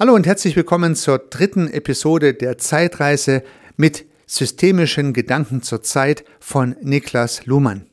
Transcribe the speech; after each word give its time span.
Hallo 0.00 0.14
und 0.14 0.28
herzlich 0.28 0.54
willkommen 0.54 0.94
zur 0.94 1.18
dritten 1.18 1.66
Episode 1.66 2.32
der 2.32 2.56
Zeitreise 2.56 3.42
mit 3.76 4.06
systemischen 4.26 5.12
Gedanken 5.12 5.60
zur 5.62 5.82
Zeit 5.82 6.24
von 6.38 6.76
Niklas 6.80 7.46
Luhmann. 7.46 7.87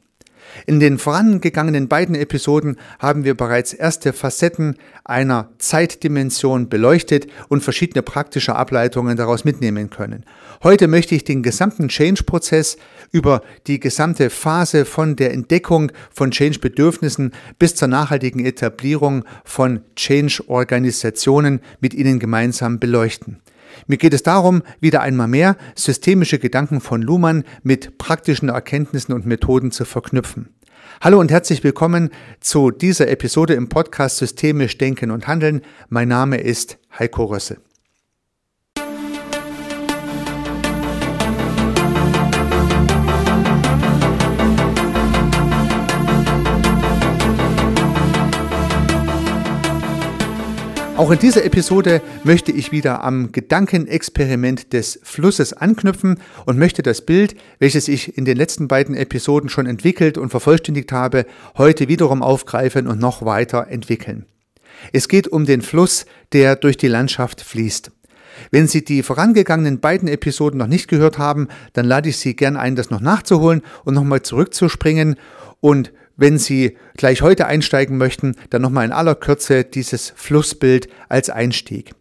In 0.65 0.79
den 0.79 0.97
vorangegangenen 0.97 1.87
beiden 1.87 2.15
Episoden 2.15 2.77
haben 2.99 3.23
wir 3.23 3.35
bereits 3.35 3.73
erste 3.73 4.13
Facetten 4.13 4.77
einer 5.03 5.49
Zeitdimension 5.57 6.69
beleuchtet 6.69 7.27
und 7.49 7.63
verschiedene 7.63 8.01
praktische 8.01 8.55
Ableitungen 8.55 9.17
daraus 9.17 9.45
mitnehmen 9.45 9.89
können. 9.89 10.25
Heute 10.63 10.87
möchte 10.87 11.15
ich 11.15 11.23
den 11.23 11.43
gesamten 11.43 11.89
Change-Prozess 11.89 12.77
über 13.11 13.41
die 13.67 13.79
gesamte 13.79 14.29
Phase 14.29 14.85
von 14.85 15.15
der 15.15 15.33
Entdeckung 15.33 15.91
von 16.11 16.31
Change-Bedürfnissen 16.31 17.31
bis 17.59 17.75
zur 17.75 17.87
nachhaltigen 17.87 18.45
Etablierung 18.45 19.25
von 19.43 19.81
Change-Organisationen 19.95 21.61
mit 21.79 21.93
Ihnen 21.93 22.19
gemeinsam 22.19 22.79
beleuchten. 22.79 23.41
Mir 23.87 23.97
geht 23.97 24.13
es 24.13 24.23
darum, 24.23 24.63
wieder 24.79 25.01
einmal 25.01 25.27
mehr 25.27 25.57
systemische 25.75 26.39
Gedanken 26.39 26.81
von 26.81 27.01
Luhmann 27.01 27.43
mit 27.63 27.97
praktischen 27.97 28.49
Erkenntnissen 28.49 29.13
und 29.13 29.25
Methoden 29.25 29.71
zu 29.71 29.85
verknüpfen. 29.85 30.49
Hallo 31.01 31.19
und 31.19 31.31
herzlich 31.31 31.63
willkommen 31.63 32.09
zu 32.39 32.71
dieser 32.71 33.09
Episode 33.09 33.53
im 33.53 33.69
Podcast 33.69 34.17
Systemisch 34.17 34.77
Denken 34.77 35.11
und 35.11 35.27
Handeln. 35.27 35.61
Mein 35.89 36.07
Name 36.07 36.37
ist 36.37 36.77
Heiko 36.97 37.25
Rösse. 37.25 37.57
Auch 50.97 51.11
in 51.11 51.19
dieser 51.19 51.43
Episode 51.43 52.01
möchte 52.23 52.53
ich 52.53 52.71
wieder 52.71 53.03
am 53.03 53.33
Gedankenexperiment 53.33 54.71
des 54.71 54.97
Flusses 55.03 55.51
anknüpfen 55.51 56.21
und 56.45 56.57
möchte 56.57 56.83
das 56.83 57.01
Bild, 57.05 57.35
welches 57.59 57.89
ich 57.89 58.17
in 58.17 58.23
den 58.23 58.37
letzten 58.37 58.69
beiden 58.69 58.95
Episoden 58.95 59.49
schon 59.49 59.65
entwickelt 59.65 60.17
und 60.17 60.29
vervollständigt 60.29 60.93
habe, 60.93 61.25
heute 61.57 61.89
wiederum 61.89 62.23
aufgreifen 62.23 62.87
und 62.87 63.01
noch 63.01 63.25
weiter 63.25 63.67
entwickeln. 63.67 64.25
Es 64.93 65.09
geht 65.09 65.27
um 65.27 65.45
den 65.45 65.61
Fluss, 65.61 66.05
der 66.31 66.55
durch 66.55 66.77
die 66.77 66.87
Landschaft 66.87 67.41
fließt. 67.41 67.91
Wenn 68.51 68.67
Sie 68.67 68.85
die 68.85 69.03
vorangegangenen 69.03 69.81
beiden 69.81 70.07
Episoden 70.07 70.57
noch 70.57 70.67
nicht 70.67 70.87
gehört 70.87 71.17
haben, 71.17 71.49
dann 71.73 71.85
lade 71.85 72.07
ich 72.07 72.17
Sie 72.17 72.37
gern 72.37 72.55
ein, 72.55 72.77
das 72.77 72.89
noch 72.89 73.01
nachzuholen 73.01 73.63
und 73.83 73.95
nochmal 73.95 74.21
zurückzuspringen 74.21 75.17
und 75.59 75.91
wenn 76.17 76.37
Sie 76.37 76.77
gleich 76.95 77.21
heute 77.21 77.47
einsteigen 77.47 77.97
möchten, 77.97 78.35
dann 78.49 78.61
nochmal 78.61 78.85
in 78.85 78.91
aller 78.91 79.15
Kürze 79.15 79.63
dieses 79.63 80.13
Flussbild 80.15 80.87
als 81.09 81.29
Einstieg. 81.29 81.93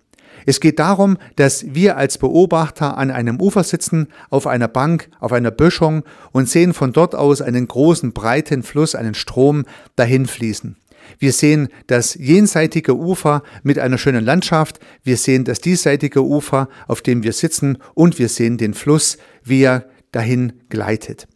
Es 0.47 0.61
geht 0.61 0.79
darum, 0.79 1.17
dass 1.37 1.65
wir 1.75 1.97
als 1.97 2.19
Beobachter 2.19 2.99
an 2.99 3.11
einem 3.11 3.41
Ufer 3.41 3.65
sitzen, 3.65 4.09
auf 4.31 4.47
einer 4.47 4.69
Bank, 4.69 5.09
auf 5.21 5.33
einer 5.33 5.51
Böschung 5.51 6.05
und 6.33 6.49
sehen 6.49 6.75
von 6.75 6.93
dort 6.93 7.15
aus 7.15 7.41
einen 7.41 7.67
großen, 7.67 8.13
breiten 8.13 8.63
Fluss, 8.63 8.95
einen 8.95 9.15
Strom 9.15 9.65
dahin 9.97 10.27
fließen. 10.27 10.77
Wir 11.19 11.33
sehen 11.33 11.69
das 11.87 12.15
jenseitige 12.15 12.97
Ufer 12.97 13.43
mit 13.63 13.79
einer 13.79 13.99
schönen 13.99 14.25
Landschaft, 14.25 14.81
wir 15.03 15.17
sehen 15.17 15.45
das 15.45 15.61
diesseitige 15.61 16.25
Ufer, 16.25 16.69
auf 16.89 17.03
dem 17.03 17.23
wir 17.23 17.33
sitzen 17.33 17.79
und 17.95 18.19
wir 18.19 18.29
sehen 18.29 18.59
den 18.59 18.75
Fluss, 18.75 19.19
wie 19.43 19.63
er 19.63 19.87
dahin 20.13 20.55
gleitet. 20.69 21.27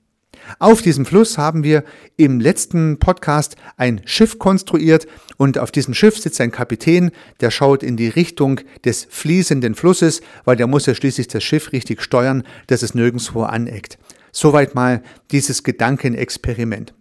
Auf 0.59 0.83
diesem 0.83 1.05
Fluss 1.07 1.39
haben 1.39 1.65
wir 1.65 1.85
im 2.17 2.41
letzten 2.41 2.99
Podcast 2.99 3.57
ein 3.77 4.01
Schiff 4.05 4.39
konstruiert 4.39 5.07
und 5.37 5.59
auf 5.59 5.71
diesem 5.71 5.95
Schiff 5.95 6.19
sitzt 6.19 6.41
ein 6.41 6.51
Kapitän, 6.51 7.11
der 7.41 7.51
schaut 7.51 7.83
in 7.83 7.97
die 7.97 8.09
Richtung 8.09 8.61
des 8.85 9.07
fließenden 9.11 9.75
Flusses, 9.75 10.21
weil 10.45 10.57
der 10.57 10.67
muss 10.67 10.87
ja 10.87 10.95
schließlich 10.95 11.29
das 11.29 11.45
Schiff 11.45 11.73
richtig 11.73 12.03
steuern, 12.03 12.45
dass 12.67 12.83
es 12.83 12.95
nirgendwo 12.95 13.43
aneckt. 13.43 13.99
Soweit 14.33 14.75
mal 14.75 15.03
dieses 15.31 15.63
Gedankenexperiment. 15.63 16.95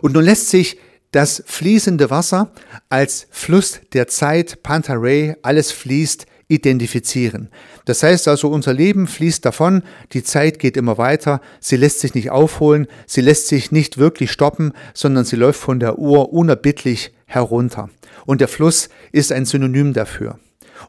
Und 0.00 0.14
nun 0.14 0.24
lässt 0.24 0.48
sich 0.48 0.78
das 1.10 1.42
fließende 1.46 2.10
Wasser 2.10 2.52
als 2.88 3.26
Fluss 3.30 3.80
der 3.92 4.08
Zeit, 4.08 4.62
Pantarei, 4.62 5.36
alles 5.42 5.72
fließt, 5.72 6.26
identifizieren. 6.48 7.50
Das 7.84 8.02
heißt 8.02 8.26
also, 8.26 8.48
unser 8.48 8.72
Leben 8.72 9.06
fließt 9.06 9.44
davon, 9.44 9.82
die 10.12 10.22
Zeit 10.24 10.58
geht 10.58 10.76
immer 10.76 10.98
weiter, 10.98 11.40
sie 11.60 11.76
lässt 11.76 12.00
sich 12.00 12.14
nicht 12.14 12.30
aufholen, 12.30 12.86
sie 13.06 13.20
lässt 13.20 13.48
sich 13.48 13.70
nicht 13.70 13.98
wirklich 13.98 14.32
stoppen, 14.32 14.72
sondern 14.94 15.24
sie 15.24 15.36
läuft 15.36 15.60
von 15.60 15.78
der 15.78 15.98
Uhr 15.98 16.32
unerbittlich 16.32 17.12
herunter. 17.26 17.90
Und 18.24 18.40
der 18.40 18.48
Fluss 18.48 18.88
ist 19.12 19.30
ein 19.30 19.44
Synonym 19.44 19.92
dafür. 19.92 20.38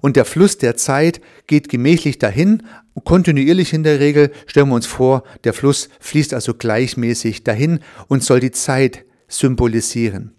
Und 0.01 0.15
der 0.15 0.25
Fluss 0.25 0.57
der 0.57 0.77
Zeit 0.77 1.19
geht 1.47 1.67
gemächlich 1.67 2.19
dahin, 2.19 2.63
kontinuierlich 3.03 3.73
in 3.73 3.83
der 3.83 3.99
Regel, 3.99 4.31
stellen 4.45 4.69
wir 4.69 4.75
uns 4.75 4.85
vor, 4.85 5.23
der 5.43 5.53
Fluss 5.53 5.89
fließt 5.99 6.33
also 6.33 6.53
gleichmäßig 6.53 7.43
dahin 7.43 7.79
und 8.07 8.23
soll 8.23 8.39
die 8.39 8.51
Zeit 8.51 9.05
symbolisieren. 9.27 10.33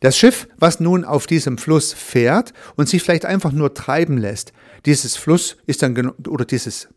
Das 0.00 0.16
Schiff, 0.16 0.48
was 0.58 0.80
nun 0.80 1.04
auf 1.04 1.26
diesem 1.26 1.58
Fluss 1.58 1.92
fährt 1.92 2.52
und 2.76 2.88
sich 2.88 3.02
vielleicht 3.02 3.26
einfach 3.26 3.52
nur 3.52 3.74
treiben 3.74 4.16
lässt, 4.16 4.52
dieses 4.86 5.16
Fluss 5.16 5.56
ist 5.66 5.82
dann 5.82 6.10
oder 6.26 6.44
dieses 6.44 6.88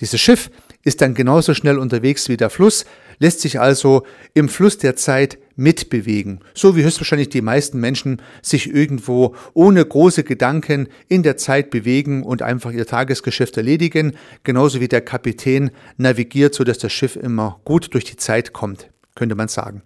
dieses 0.00 0.20
Schiff 0.20 0.50
ist 0.82 1.02
dann 1.02 1.14
genauso 1.14 1.52
schnell 1.52 1.78
unterwegs 1.78 2.28
wie 2.30 2.38
der 2.38 2.48
Fluss, 2.48 2.86
lässt 3.18 3.40
sich 3.40 3.60
also 3.60 4.04
im 4.32 4.48
Fluss 4.48 4.78
der 4.78 4.96
Zeit 4.96 5.38
mitbewegen, 5.56 6.40
so 6.54 6.74
wie 6.74 6.82
höchstwahrscheinlich 6.82 7.28
die 7.28 7.42
meisten 7.42 7.78
Menschen 7.78 8.22
sich 8.40 8.72
irgendwo 8.72 9.34
ohne 9.52 9.84
große 9.84 10.24
Gedanken 10.24 10.88
in 11.08 11.22
der 11.22 11.36
Zeit 11.36 11.68
bewegen 11.68 12.22
und 12.22 12.40
einfach 12.40 12.72
ihr 12.72 12.86
Tagesgeschäft 12.86 13.58
erledigen, 13.58 14.16
genauso 14.42 14.80
wie 14.80 14.88
der 14.88 15.02
Kapitän 15.02 15.70
navigiert, 15.98 16.54
so 16.54 16.64
dass 16.64 16.78
das 16.78 16.92
Schiff 16.92 17.16
immer 17.16 17.60
gut 17.64 17.92
durch 17.92 18.04
die 18.04 18.16
Zeit 18.16 18.54
kommt, 18.54 18.88
könnte 19.14 19.34
man 19.34 19.48
sagen. 19.48 19.82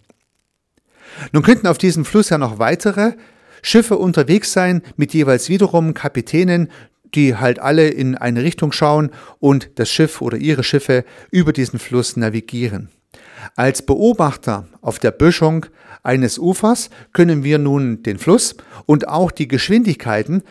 Nun 1.32 1.42
könnten 1.42 1.66
auf 1.66 1.78
diesem 1.78 2.04
Fluss 2.04 2.30
ja 2.30 2.38
noch 2.38 2.58
weitere 2.58 3.12
Schiffe 3.62 3.96
unterwegs 3.96 4.52
sein, 4.52 4.82
mit 4.96 5.14
jeweils 5.14 5.48
wiederum 5.48 5.94
Kapitänen, 5.94 6.70
die 7.14 7.36
halt 7.36 7.58
alle 7.58 7.88
in 7.88 8.16
eine 8.16 8.42
Richtung 8.42 8.72
schauen 8.72 9.10
und 9.38 9.70
das 9.76 9.90
Schiff 9.90 10.20
oder 10.20 10.36
ihre 10.36 10.64
Schiffe 10.64 11.04
über 11.30 11.52
diesen 11.52 11.78
Fluss 11.78 12.16
navigieren. 12.16 12.88
Als 13.56 13.82
Beobachter 13.82 14.66
auf 14.80 14.98
der 14.98 15.12
Böschung 15.12 15.66
eines 16.02 16.38
Ufers 16.38 16.90
können 17.12 17.44
wir 17.44 17.58
nun 17.58 18.02
den 18.02 18.18
Fluss 18.18 18.56
und 18.86 19.08
auch 19.08 19.30
die 19.30 19.48
Geschwindigkeiten 19.48 20.42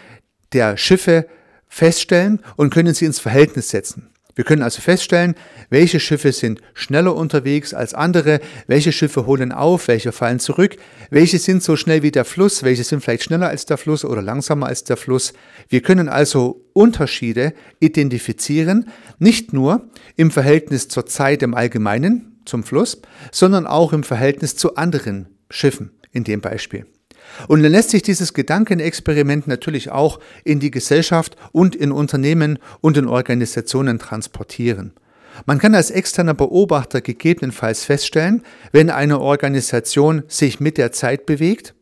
der 0.53 0.77
Schiffe 0.77 1.27
feststellen 1.67 2.39
und 2.55 2.73
können 2.73 2.93
sie 2.93 3.05
ins 3.05 3.19
Verhältnis 3.19 3.69
setzen. 3.69 4.12
Wir 4.35 4.43
können 4.43 4.63
also 4.63 4.81
feststellen, 4.81 5.35
welche 5.69 5.99
Schiffe 5.99 6.31
sind 6.31 6.61
schneller 6.73 7.15
unterwegs 7.15 7.73
als 7.73 7.93
andere, 7.93 8.39
welche 8.65 8.91
Schiffe 8.91 9.27
holen 9.27 9.51
auf, 9.51 9.87
welche 9.87 10.11
fallen 10.11 10.39
zurück, 10.39 10.75
welche 11.11 11.37
sind 11.37 11.61
so 11.61 11.75
schnell 11.75 12.01
wie 12.01 12.11
der 12.11 12.25
Fluss, 12.25 12.63
welche 12.63 12.83
sind 12.83 13.03
vielleicht 13.03 13.23
schneller 13.23 13.49
als 13.49 13.65
der 13.65 13.77
Fluss 13.77 14.03
oder 14.03 14.21
langsamer 14.21 14.67
als 14.67 14.83
der 14.83 14.97
Fluss. 14.97 15.33
Wir 15.69 15.81
können 15.81 16.09
also 16.09 16.65
Unterschiede 16.73 17.53
identifizieren, 17.79 18.89
nicht 19.19 19.53
nur 19.53 19.87
im 20.15 20.31
Verhältnis 20.31 20.87
zur 20.87 21.05
Zeit 21.05 21.43
im 21.43 21.53
Allgemeinen, 21.53 22.41
zum 22.45 22.63
Fluss, 22.63 23.01
sondern 23.31 23.67
auch 23.67 23.93
im 23.93 24.03
Verhältnis 24.03 24.55
zu 24.55 24.75
anderen 24.75 25.27
Schiffen 25.49 25.91
in 26.11 26.23
dem 26.23 26.41
Beispiel. 26.41 26.85
Und 27.47 27.63
dann 27.63 27.71
lässt 27.71 27.89
sich 27.89 28.01
dieses 28.01 28.33
Gedankenexperiment 28.33 29.47
natürlich 29.47 29.91
auch 29.91 30.19
in 30.43 30.59
die 30.59 30.71
Gesellschaft 30.71 31.35
und 31.51 31.75
in 31.75 31.91
Unternehmen 31.91 32.59
und 32.81 32.97
in 32.97 33.07
Organisationen 33.07 33.99
transportieren. 33.99 34.93
Man 35.45 35.57
kann 35.57 35.75
als 35.75 35.91
externer 35.91 36.33
Beobachter 36.33 37.01
gegebenenfalls 37.01 37.83
feststellen, 37.83 38.43
wenn 38.71 38.89
eine 38.89 39.19
Organisation 39.19 40.23
sich 40.27 40.59
mit 40.59 40.77
der 40.77 40.91
Zeit 40.91 41.25
bewegt 41.25 41.73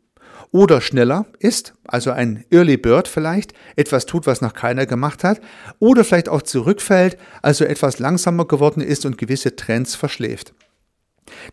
oder 0.51 0.81
schneller 0.81 1.25
ist, 1.39 1.73
also 1.85 2.11
ein 2.11 2.45
Early 2.51 2.77
Bird 2.77 3.07
vielleicht, 3.07 3.53
etwas 3.75 4.05
tut, 4.05 4.27
was 4.27 4.41
noch 4.41 4.53
keiner 4.53 4.85
gemacht 4.85 5.23
hat, 5.23 5.41
oder 5.79 6.03
vielleicht 6.03 6.29
auch 6.29 6.41
zurückfällt, 6.41 7.17
also 7.41 7.65
etwas 7.65 7.99
langsamer 7.99 8.45
geworden 8.45 8.81
ist 8.81 9.05
und 9.05 9.17
gewisse 9.17 9.55
Trends 9.55 9.95
verschläft. 9.95 10.53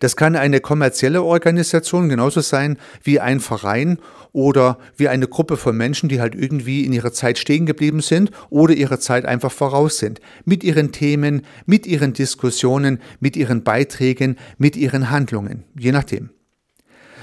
Das 0.00 0.16
kann 0.16 0.36
eine 0.36 0.60
kommerzielle 0.60 1.22
Organisation 1.22 2.08
genauso 2.08 2.40
sein 2.40 2.78
wie 3.02 3.20
ein 3.20 3.40
Verein 3.40 3.98
oder 4.32 4.78
wie 4.96 5.08
eine 5.08 5.28
Gruppe 5.28 5.56
von 5.56 5.76
Menschen, 5.76 6.08
die 6.08 6.20
halt 6.20 6.34
irgendwie 6.34 6.84
in 6.84 6.92
ihrer 6.92 7.12
Zeit 7.12 7.38
stehen 7.38 7.66
geblieben 7.66 8.00
sind 8.00 8.30
oder 8.50 8.74
ihrer 8.74 9.00
Zeit 9.00 9.24
einfach 9.24 9.52
voraus 9.52 9.98
sind. 9.98 10.20
Mit 10.44 10.64
ihren 10.64 10.92
Themen, 10.92 11.42
mit 11.66 11.86
ihren 11.86 12.12
Diskussionen, 12.12 13.00
mit 13.20 13.36
ihren 13.36 13.64
Beiträgen, 13.64 14.36
mit 14.58 14.76
ihren 14.76 15.10
Handlungen, 15.10 15.64
je 15.78 15.92
nachdem. 15.92 16.30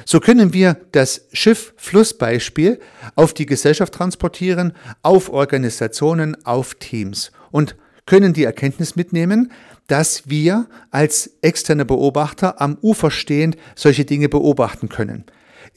So 0.07 0.19
können 0.19 0.53
wir 0.53 0.77
das 0.91 1.27
Schiff-Fluss-Beispiel 1.33 2.79
auf 3.15 3.33
die 3.33 3.47
Gesellschaft 3.47 3.93
transportieren, 3.93 4.73
auf 5.01 5.29
Organisationen, 5.29 6.37
auf 6.45 6.75
Teams 6.75 7.31
und 7.49 7.75
können 8.05 8.33
die 8.33 8.43
Erkenntnis 8.43 8.95
mitnehmen, 8.95 9.51
dass 9.87 10.29
wir 10.29 10.67
als 10.91 11.31
externe 11.41 11.85
Beobachter 11.85 12.61
am 12.61 12.77
Ufer 12.81 13.11
stehend 13.11 13.57
solche 13.75 14.05
Dinge 14.05 14.29
beobachten 14.29 14.89
können. 14.89 15.25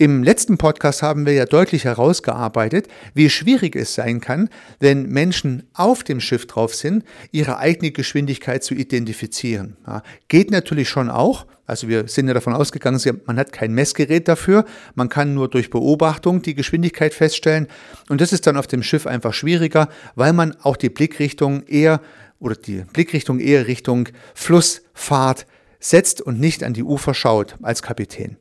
Im 0.01 0.23
letzten 0.23 0.59
Podcast 0.59 1.03
haben 1.03 1.27
wir 1.27 1.33
ja 1.33 1.45
deutlich 1.45 1.85
herausgearbeitet, 1.85 2.87
wie 3.15 3.29
schwierig 3.29 3.75
es 3.75 3.95
sein 3.95 4.21
kann, 4.21 4.49
wenn 4.79 5.09
Menschen 5.09 5.65
auf 5.75 6.05
dem 6.05 6.21
Schiff 6.21 6.47
drauf 6.47 6.73
sind, 6.73 7.05
ihre 7.33 7.59
eigene 7.59 7.91
Geschwindigkeit 7.91 8.63
zu 8.63 8.75
identifizieren. 8.75 9.77
Ja, 9.85 10.05
geht 10.29 10.53
natürlich 10.53 10.89
schon 10.89 11.11
auch. 11.11 11.47
Also 11.67 11.89
wir 11.89 12.07
sind 12.07 12.29
ja 12.29 12.35
davon 12.35 12.53
ausgegangen, 12.53 13.01
man 13.27 13.39
hat 13.39 13.53
kein 13.53 13.75
Messgerät 13.75 14.29
dafür. 14.29 14.65
Man 14.95 15.09
kann 15.09 15.35
nur 15.35 15.49
durch 15.49 15.69
Beobachtung 15.69 16.43
die 16.43 16.55
Geschwindigkeit 16.55 17.13
feststellen. 17.13 17.67
Und 18.09 18.21
das 18.21 18.33
ist 18.33 18.47
dann 18.47 18.57
auf 18.57 18.69
dem 18.69 18.85
Schiff 18.85 19.05
einfach 19.05 19.35
schwieriger, 19.35 19.89
weil 20.15 20.33
man 20.33 20.55
auch 20.63 20.77
die 20.77 20.91
Blickrichtung 20.91 21.65
eher 21.67 22.01
oder 22.41 22.55
die 22.55 22.85
Blickrichtung 22.93 23.41
eher 23.41 23.67
Richtung 23.67 24.09
Flussfahrt 24.35 25.47
setzt 25.81 26.21
und 26.21 26.41
nicht 26.41 26.65
an 26.65 26.75
die 26.75 26.83
Ufer 26.83 27.15
schaut 27.15 27.57
als 27.63 27.83
Kapitän. 27.83 28.37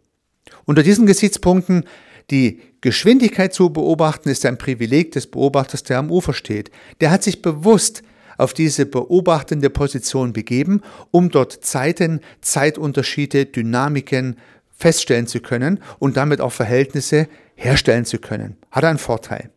Unter 0.66 0.84
diesen 0.84 1.06
Gesichtspunkten 1.06 1.86
die 2.30 2.60
Geschwindigkeit 2.82 3.54
zu 3.54 3.70
beobachten 3.70 4.30
ist 4.30 4.46
ein 4.46 4.58
Privileg 4.58 5.14
des 5.14 5.28
Beobachters, 5.28 5.84
der 5.84 6.00
am 6.00 6.12
Ufer 6.12 6.34
steht. 6.34 6.72
Der 7.00 7.10
hat 7.10 7.24
sich 7.24 7.42
bewusst 7.42 8.04
auf 8.38 8.54
diese 8.54 8.86
beobachtende 8.86 9.70
Position 9.70 10.34
begeben, 10.34 10.82
um 11.12 11.30
dort 11.30 11.54
Zeiten, 11.64 12.20
Zeitunterschiede, 12.42 13.46
Dynamiken 13.46 14.38
feststellen 14.76 15.26
zu 15.26 15.40
können 15.40 15.80
und 16.00 16.18
damit 16.18 16.42
auch 16.42 16.52
Verhältnisse 16.52 17.28
herstellen 17.56 18.06
zu 18.06 18.20
können. 18.20 18.58
Hat 18.70 18.84
einen 18.84 19.00
Vorteil. 19.00 19.50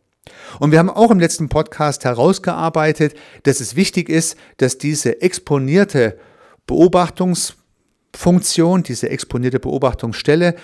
Und 0.58 0.72
wir 0.72 0.78
haben 0.78 0.90
auch 0.90 1.10
im 1.10 1.20
letzten 1.20 1.48
Podcast 1.48 2.04
herausgearbeitet, 2.04 3.14
dass 3.44 3.60
es 3.60 3.76
wichtig 3.76 4.08
ist, 4.08 4.36
dass 4.58 4.78
diese 4.78 5.22
exponierte 5.22 6.18
Beobachtungsfunktion, 6.66 8.82
diese 8.82 9.10
exponierte 9.10 9.60
Beobachtungsstelle 9.60 10.56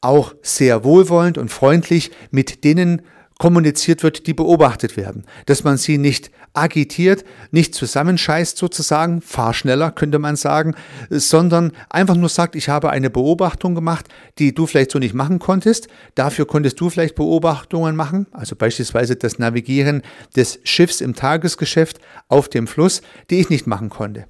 auch 0.00 0.34
sehr 0.42 0.84
wohlwollend 0.84 1.38
und 1.38 1.50
freundlich 1.50 2.12
mit 2.30 2.62
denen 2.64 3.02
kommuniziert 3.42 4.04
wird, 4.04 4.28
die 4.28 4.34
beobachtet 4.34 4.96
werden. 4.96 5.24
Dass 5.46 5.64
man 5.64 5.76
sie 5.76 5.98
nicht 5.98 6.30
agitiert, 6.52 7.24
nicht 7.50 7.74
zusammenscheißt 7.74 8.56
sozusagen, 8.56 9.20
fahr 9.20 9.52
schneller 9.52 9.90
könnte 9.90 10.20
man 10.20 10.36
sagen, 10.36 10.76
sondern 11.10 11.72
einfach 11.90 12.14
nur 12.14 12.28
sagt, 12.28 12.54
ich 12.54 12.68
habe 12.68 12.90
eine 12.90 13.10
Beobachtung 13.10 13.74
gemacht, 13.74 14.06
die 14.38 14.54
du 14.54 14.68
vielleicht 14.68 14.92
so 14.92 15.00
nicht 15.00 15.14
machen 15.14 15.40
konntest. 15.40 15.88
Dafür 16.14 16.46
konntest 16.46 16.78
du 16.78 16.88
vielleicht 16.88 17.16
Beobachtungen 17.16 17.96
machen, 17.96 18.28
also 18.30 18.54
beispielsweise 18.54 19.16
das 19.16 19.40
Navigieren 19.40 20.02
des 20.36 20.60
Schiffs 20.62 21.00
im 21.00 21.16
Tagesgeschäft 21.16 21.98
auf 22.28 22.48
dem 22.48 22.68
Fluss, 22.68 23.02
die 23.28 23.40
ich 23.40 23.50
nicht 23.50 23.66
machen 23.66 23.88
konnte. 23.88 24.26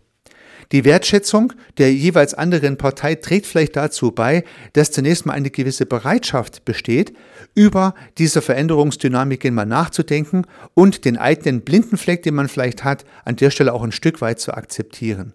Die 0.72 0.86
Wertschätzung 0.86 1.52
der 1.76 1.92
jeweils 1.92 2.32
anderen 2.32 2.78
Partei 2.78 3.14
trägt 3.14 3.46
vielleicht 3.46 3.76
dazu 3.76 4.10
bei, 4.10 4.42
dass 4.72 4.90
zunächst 4.90 5.26
mal 5.26 5.34
eine 5.34 5.50
gewisse 5.50 5.84
Bereitschaft 5.84 6.64
besteht, 6.64 7.14
über 7.54 7.94
diese 8.16 8.40
Veränderungsdynamiken 8.40 9.54
mal 9.54 9.66
nachzudenken 9.66 10.46
und 10.72 11.04
den 11.04 11.18
eigenen 11.18 11.60
blinden 11.60 11.98
Fleck, 11.98 12.22
den 12.22 12.34
man 12.34 12.48
vielleicht 12.48 12.84
hat, 12.84 13.04
an 13.26 13.36
der 13.36 13.50
Stelle 13.50 13.74
auch 13.74 13.82
ein 13.82 13.92
Stück 13.92 14.22
weit 14.22 14.40
zu 14.40 14.54
akzeptieren. 14.54 15.34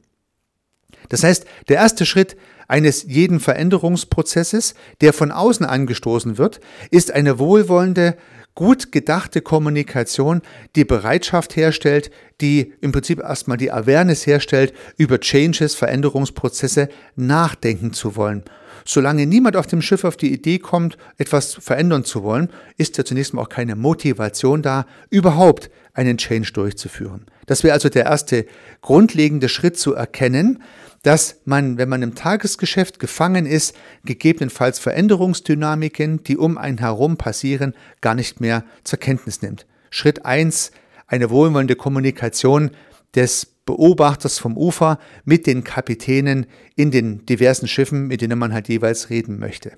Das 1.10 1.24
heißt, 1.24 1.45
der 1.69 1.78
erste 1.78 2.06
Schritt 2.06 2.36
eines 2.68 3.04
jeden 3.04 3.39
Veränderungsprozesses, 3.39 4.74
der 5.01 5.13
von 5.13 5.31
außen 5.31 5.66
angestoßen 5.66 6.38
wird, 6.38 6.60
ist 6.92 7.12
eine 7.12 7.39
wohlwollende 7.39 8.18
gut 8.57 8.92
gedachte 8.92 9.42
Kommunikation 9.42 10.42
die 10.75 10.83
Bereitschaft 10.83 11.56
herstellt, 11.56 12.09
die 12.42 12.74
im 12.81 12.92
Prinzip 12.92 13.19
erstmal 13.19 13.57
die 13.57 13.71
Awareness 13.71 14.25
herstellt, 14.25 14.74
über 14.98 15.19
Changes, 15.19 15.75
Veränderungsprozesse 15.75 16.89
nachdenken 17.15 17.94
zu 17.94 18.15
wollen. 18.15 18.44
Solange 18.83 19.27
niemand 19.27 19.57
auf 19.57 19.68
dem 19.68 19.83
Schiff 19.83 20.04
auf 20.04 20.18
die 20.18 20.33
Idee 20.33 20.57
kommt, 20.57 20.98
etwas 21.18 21.54
verändern 21.54 22.04
zu 22.04 22.24
wollen, 22.24 22.50
ist 22.77 22.98
ja 22.98 23.06
zunächst 23.06 23.36
mal 23.36 23.44
auch 23.44 23.50
keine 23.50 23.75
Motivation 23.75 24.63
da, 24.63 24.88
überhaupt 25.12 25.69
einen 25.94 26.18
Change 26.18 26.51
durchzuführen. 26.51 27.27
Das 27.45 27.63
wäre 27.63 27.74
also 27.74 27.89
der 27.89 28.06
erste 28.06 28.48
grundlegende 28.81 29.50
Schritt 29.50 29.77
zu 29.77 29.94
erkennen, 29.94 30.63
dass 31.07 31.39
man, 31.45 31.77
wenn 31.77 31.88
man 31.88 32.01
im 32.01 32.15
Tagesgeschäft 32.15 33.00
gefangen 33.00 33.45
ist, 33.45 33.74
gegebenenfalls 34.04 34.77
Veränderungsdynamiken, 34.77 36.21
die 36.24 36.36
um 36.36 36.57
einen 36.57 36.80
herum 36.80 37.15
passieren, 37.15 37.74
gar 38.01 38.13
nicht 38.13 38.42
mehr 38.42 38.65
zur 38.83 39.00
Kenntnis 39.00 39.42
nimmt. 39.42 39.65
Schritt 39.89 40.25
eins: 40.25 40.71
eine 41.07 41.30
wohlwollende 41.30 41.77
Kommunikation 41.77 42.71
des 43.15 43.45
Beobachters 43.45 44.38
vom 44.38 44.57
Ufer 44.57 45.00
mit 45.24 45.48
den 45.48 45.63
Kapitänen 45.63 46.45
in 46.75 46.92
den 46.92 47.25
diversen 47.25 47.69
Schiffen, 47.69 48.07
mit 48.07 48.19
denen 48.19 48.38
man 48.38 48.51
halt 48.51 48.68
jeweils 48.68 49.10
reden 49.10 49.39
möchte. 49.39 49.77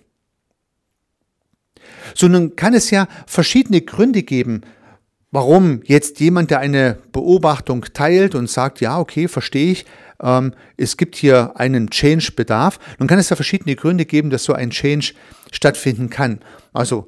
So 2.16 2.28
nun 2.28 2.56
kann 2.56 2.74
es 2.74 2.90
ja 2.90 3.08
verschiedene 3.28 3.82
Gründe 3.82 4.24
geben, 4.24 4.62
warum 5.30 5.82
jetzt 5.84 6.20
jemand, 6.20 6.50
der 6.50 6.58
eine 6.58 6.98
Beobachtung 7.12 7.86
teilt 7.94 8.34
und 8.34 8.50
sagt, 8.50 8.82
ja, 8.82 8.98
okay, 8.98 9.28
verstehe 9.28 9.72
ich, 9.72 9.86
ähm, 10.22 10.54
es 10.78 10.98
gibt 10.98 11.16
hier 11.16 11.54
einen 11.56 11.90
Change-Bedarf. 11.90 12.80
Nun 13.00 13.08
kann 13.08 13.20
es 13.20 13.30
ja 13.30 13.36
verschiedene 13.36 13.76
Gründe 13.76 14.06
geben, 14.06 14.30
dass 14.30 14.44
so 14.44 14.54
ein 14.54 14.70
Change 14.70 15.14
stattfinden 15.52 16.10
kann. 16.10 16.40
Also 16.74 17.08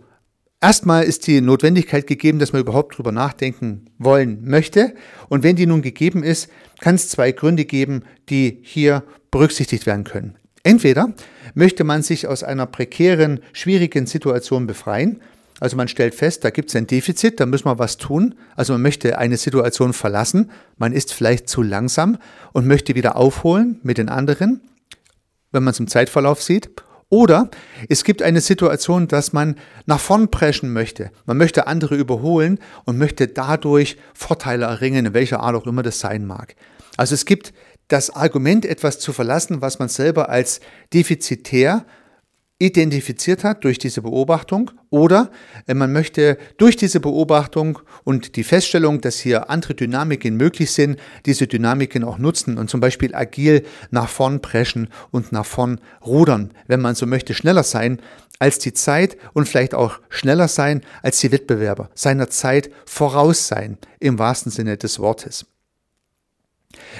Erstmal 0.64 1.06
ist 1.06 1.26
die 1.26 1.42
Notwendigkeit 1.42 2.06
gegeben, 2.06 2.38
dass 2.38 2.54
man 2.54 2.62
überhaupt 2.62 2.96
drüber 2.96 3.12
nachdenken 3.12 3.86
wollen 3.98 4.48
möchte. 4.48 4.94
Und 5.28 5.42
wenn 5.42 5.56
die 5.56 5.66
nun 5.66 5.82
gegeben 5.82 6.22
ist, 6.22 6.52
kann 6.80 6.94
es 6.94 7.10
zwei 7.10 7.32
Gründe 7.32 7.66
geben, 7.66 8.04
die 8.30 8.60
hier 8.62 9.04
berücksichtigt 9.32 9.88
werden 9.88 10.04
können. 10.04 10.36
Entweder 10.62 11.14
möchte 11.56 11.84
man 11.84 12.04
sich 12.04 12.28
aus 12.28 12.44
einer 12.44 12.68
prekären, 12.68 13.40
schwierigen 13.54 14.06
Situation 14.06 14.68
befreien 14.68 15.20
also 15.62 15.78
man 15.78 15.88
stellt 15.88 16.16
fest, 16.16 16.44
da 16.44 16.50
gibt 16.50 16.70
es 16.70 16.76
ein 16.76 16.88
Defizit, 16.88 17.40
da 17.40 17.46
müssen 17.46 17.66
wir 17.66 17.78
was 17.78 17.98
tun. 17.98 18.34
Also 18.56 18.74
man 18.74 18.82
möchte 18.82 19.20
eine 19.20 19.38
Situation 19.38 19.94
verlassen, 19.94 20.50
man 20.78 20.92
ist 20.92 21.14
vielleicht 21.14 21.48
zu 21.48 21.62
langsam 21.62 22.18
und 22.52 22.66
möchte 22.66 22.96
wieder 22.96 23.16
aufholen 23.16 23.80
mit 23.84 24.00
den 24.00 24.10
anderen, 24.10 24.62
wenn 25.52 25.64
man 25.64 25.72
es 25.74 25.80
im 25.80 25.88
Zeitverlauf 25.88 26.42
sieht. 26.42 26.72
Oder 27.10 27.52
es 27.90 28.04
gibt 28.04 28.24
eine 28.24 28.42
Situation, 28.42 29.08
dass 29.08 29.34
man 29.34 29.56
nach 29.86 30.00
vorn 30.00 30.32
preschen 30.32 30.74
möchte. 30.74 31.12
Man 31.26 31.38
möchte 31.38 31.68
andere 31.68 31.96
überholen 31.96 32.58
und 32.86 32.98
möchte 32.98 33.28
dadurch 33.28 33.98
Vorteile 34.16 34.66
erringen, 34.66 35.06
in 35.06 35.14
welcher 35.14 35.42
Art 35.42 35.56
auch 35.56 35.68
immer 35.68 35.84
das 35.84 36.00
sein 36.00 36.26
mag. 36.26 36.56
Also 36.98 37.14
es 37.14 37.26
gibt 37.26 37.54
das 37.88 38.10
Argument, 38.10 38.66
etwas 38.66 38.98
zu 38.98 39.14
verlassen, 39.14 39.62
was 39.62 39.78
man 39.78 39.90
selber 39.90 40.30
als 40.30 40.60
defizitär 40.92 41.86
identifiziert 42.62 43.44
hat 43.44 43.64
durch 43.64 43.80
diese 43.80 44.04
Beobachtung 44.04 44.72
oder 44.92 45.32
äh, 45.68 45.74
man 45.74 45.92
möchte 45.92 46.38
durch 46.58 46.76
diese 46.76 47.00
Beobachtung 47.00 47.80
und 48.04 48.36
die 48.36 48.44
Feststellung, 48.44 49.02
dass 49.02 49.20
hier 49.20 49.50
andere 49.50 49.74
Dynamiken 49.74 50.38
möglich 50.38 50.72
sind, 50.72 51.00
diese 51.26 51.48
Dynamiken 51.48 52.04
auch 52.04 52.20
nutzen 52.20 52.60
und 52.60 52.70
zum 52.70 52.80
Beispiel 52.80 53.16
agil 53.16 53.66
nach 53.90 54.08
vorn 54.08 54.42
preschen 54.42 54.90
und 55.10 55.32
nach 55.32 55.46
vorn 55.46 55.82
rudern, 56.06 56.52
wenn 56.68 56.82
man 56.82 56.94
so 56.94 57.08
möchte, 57.08 57.34
schneller 57.34 57.64
sein 57.64 58.00
als 58.38 58.60
die 58.60 58.74
Zeit 58.74 59.18
und 59.34 59.48
vielleicht 59.48 59.74
auch 59.74 60.00
schneller 60.10 60.48
sein 60.48 60.82
als 61.02 61.20
die 61.20 61.32
Wettbewerber, 61.32 61.90
seiner 61.96 62.30
Zeit 62.30 62.70
voraus 62.86 63.48
sein 63.48 63.78
im 64.00 64.20
wahrsten 64.20 64.52
Sinne 64.52 64.78
des 64.78 65.00
Wortes. 65.00 65.51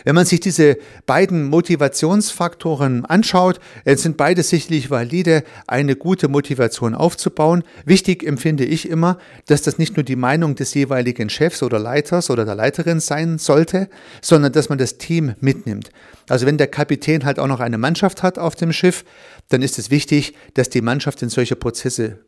Wenn 0.04 0.16
man 0.16 0.26
sich 0.26 0.40
diese 0.40 0.78
beiden 1.06 1.46
Motivationsfaktoren 1.46 3.06
anschaut, 3.06 3.60
sind 3.86 4.18
beide 4.18 4.44
sicherlich 4.44 4.90
valide, 4.90 5.44
eine 5.68 5.96
gute 5.96 6.28
Motivation 6.28 6.96
aufzubauen. 6.96 7.64
Wichtig 7.86 8.24
empfinde 8.24 8.66
ich 8.66 8.90
immer, 8.90 9.18
dass 9.48 9.62
das 9.62 9.78
nicht 9.78 9.96
nur 9.96 10.04
die 10.04 10.16
Meinung 10.16 10.56
des 10.56 10.74
jeweiligen 10.74 11.30
Chefs 11.30 11.64
oder 11.64 11.80
Leiters 11.80 12.30
oder 12.30 12.46
der 12.46 12.56
Leiterin 12.56 13.00
sein 13.00 13.38
sollte, 13.38 13.90
sondern 14.22 14.52
dass 14.52 14.70
man 14.70 14.78
das 14.78 14.98
Team 14.98 15.36
mitnimmt. 15.40 15.92
Also 16.30 16.46
wenn 16.46 16.58
der 16.58 16.68
Kapitän 16.68 17.26
halt 17.26 17.40
auch 17.40 17.48
noch 17.48 17.60
eine 17.60 17.78
Mannschaft 17.78 18.24
hat 18.24 18.40
auf 18.40 18.56
dem 18.56 18.72
Schiff, 18.74 19.04
dann 19.50 19.62
ist 19.62 19.78
es 19.80 19.92
wichtig, 19.92 20.36
dass 20.54 20.70
die 20.70 20.82
Mannschaft 20.82 21.22
in 21.22 21.30
solche 21.30 21.56
Prozesse 21.56 22.20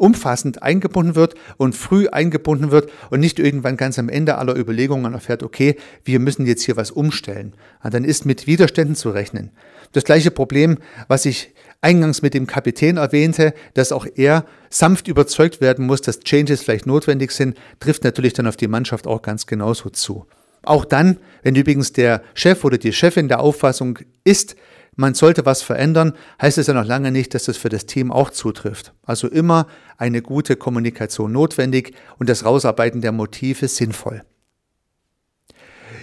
umfassend 0.00 0.62
eingebunden 0.62 1.14
wird 1.14 1.34
und 1.58 1.76
früh 1.76 2.08
eingebunden 2.08 2.70
wird 2.70 2.90
und 3.10 3.20
nicht 3.20 3.38
irgendwann 3.38 3.76
ganz 3.76 3.98
am 3.98 4.08
Ende 4.08 4.38
aller 4.38 4.56
Überlegungen 4.56 5.12
erfährt, 5.12 5.42
okay, 5.42 5.76
wir 6.04 6.18
müssen 6.18 6.46
jetzt 6.46 6.62
hier 6.62 6.76
was 6.76 6.90
umstellen. 6.90 7.54
Ja, 7.84 7.90
dann 7.90 8.04
ist 8.04 8.24
mit 8.24 8.46
Widerständen 8.46 8.96
zu 8.96 9.10
rechnen. 9.10 9.50
Das 9.92 10.04
gleiche 10.04 10.30
Problem, 10.30 10.78
was 11.08 11.26
ich 11.26 11.54
eingangs 11.82 12.22
mit 12.22 12.34
dem 12.34 12.46
Kapitän 12.46 12.96
erwähnte, 12.96 13.52
dass 13.74 13.92
auch 13.92 14.06
er 14.14 14.46
sanft 14.70 15.08
überzeugt 15.08 15.60
werden 15.60 15.86
muss, 15.86 16.00
dass 16.00 16.20
Changes 16.20 16.62
vielleicht 16.62 16.86
notwendig 16.86 17.32
sind, 17.32 17.58
trifft 17.78 18.04
natürlich 18.04 18.32
dann 18.32 18.46
auf 18.46 18.56
die 18.56 18.68
Mannschaft 18.68 19.06
auch 19.06 19.22
ganz 19.22 19.46
genauso 19.46 19.90
zu. 19.90 20.26
Auch 20.62 20.84
dann, 20.84 21.18
wenn 21.42 21.54
übrigens 21.54 21.92
der 21.92 22.22
Chef 22.34 22.64
oder 22.64 22.78
die 22.78 22.92
Chefin 22.92 23.28
der 23.28 23.40
Auffassung 23.40 23.98
ist, 24.24 24.56
man 24.96 25.14
sollte 25.14 25.46
was 25.46 25.62
verändern, 25.62 26.12
heißt 26.40 26.58
es 26.58 26.66
ja 26.66 26.74
noch 26.74 26.84
lange 26.84 27.10
nicht, 27.10 27.34
dass 27.34 27.44
das 27.44 27.56
für 27.56 27.68
das 27.68 27.86
Team 27.86 28.10
auch 28.10 28.30
zutrifft. 28.30 28.92
Also 29.02 29.28
immer 29.28 29.66
eine 29.96 30.22
gute 30.22 30.56
Kommunikation 30.56 31.32
notwendig 31.32 31.94
und 32.18 32.28
das 32.28 32.44
Rausarbeiten 32.44 33.00
der 33.00 33.12
Motive 33.12 33.68
sinnvoll. 33.68 34.22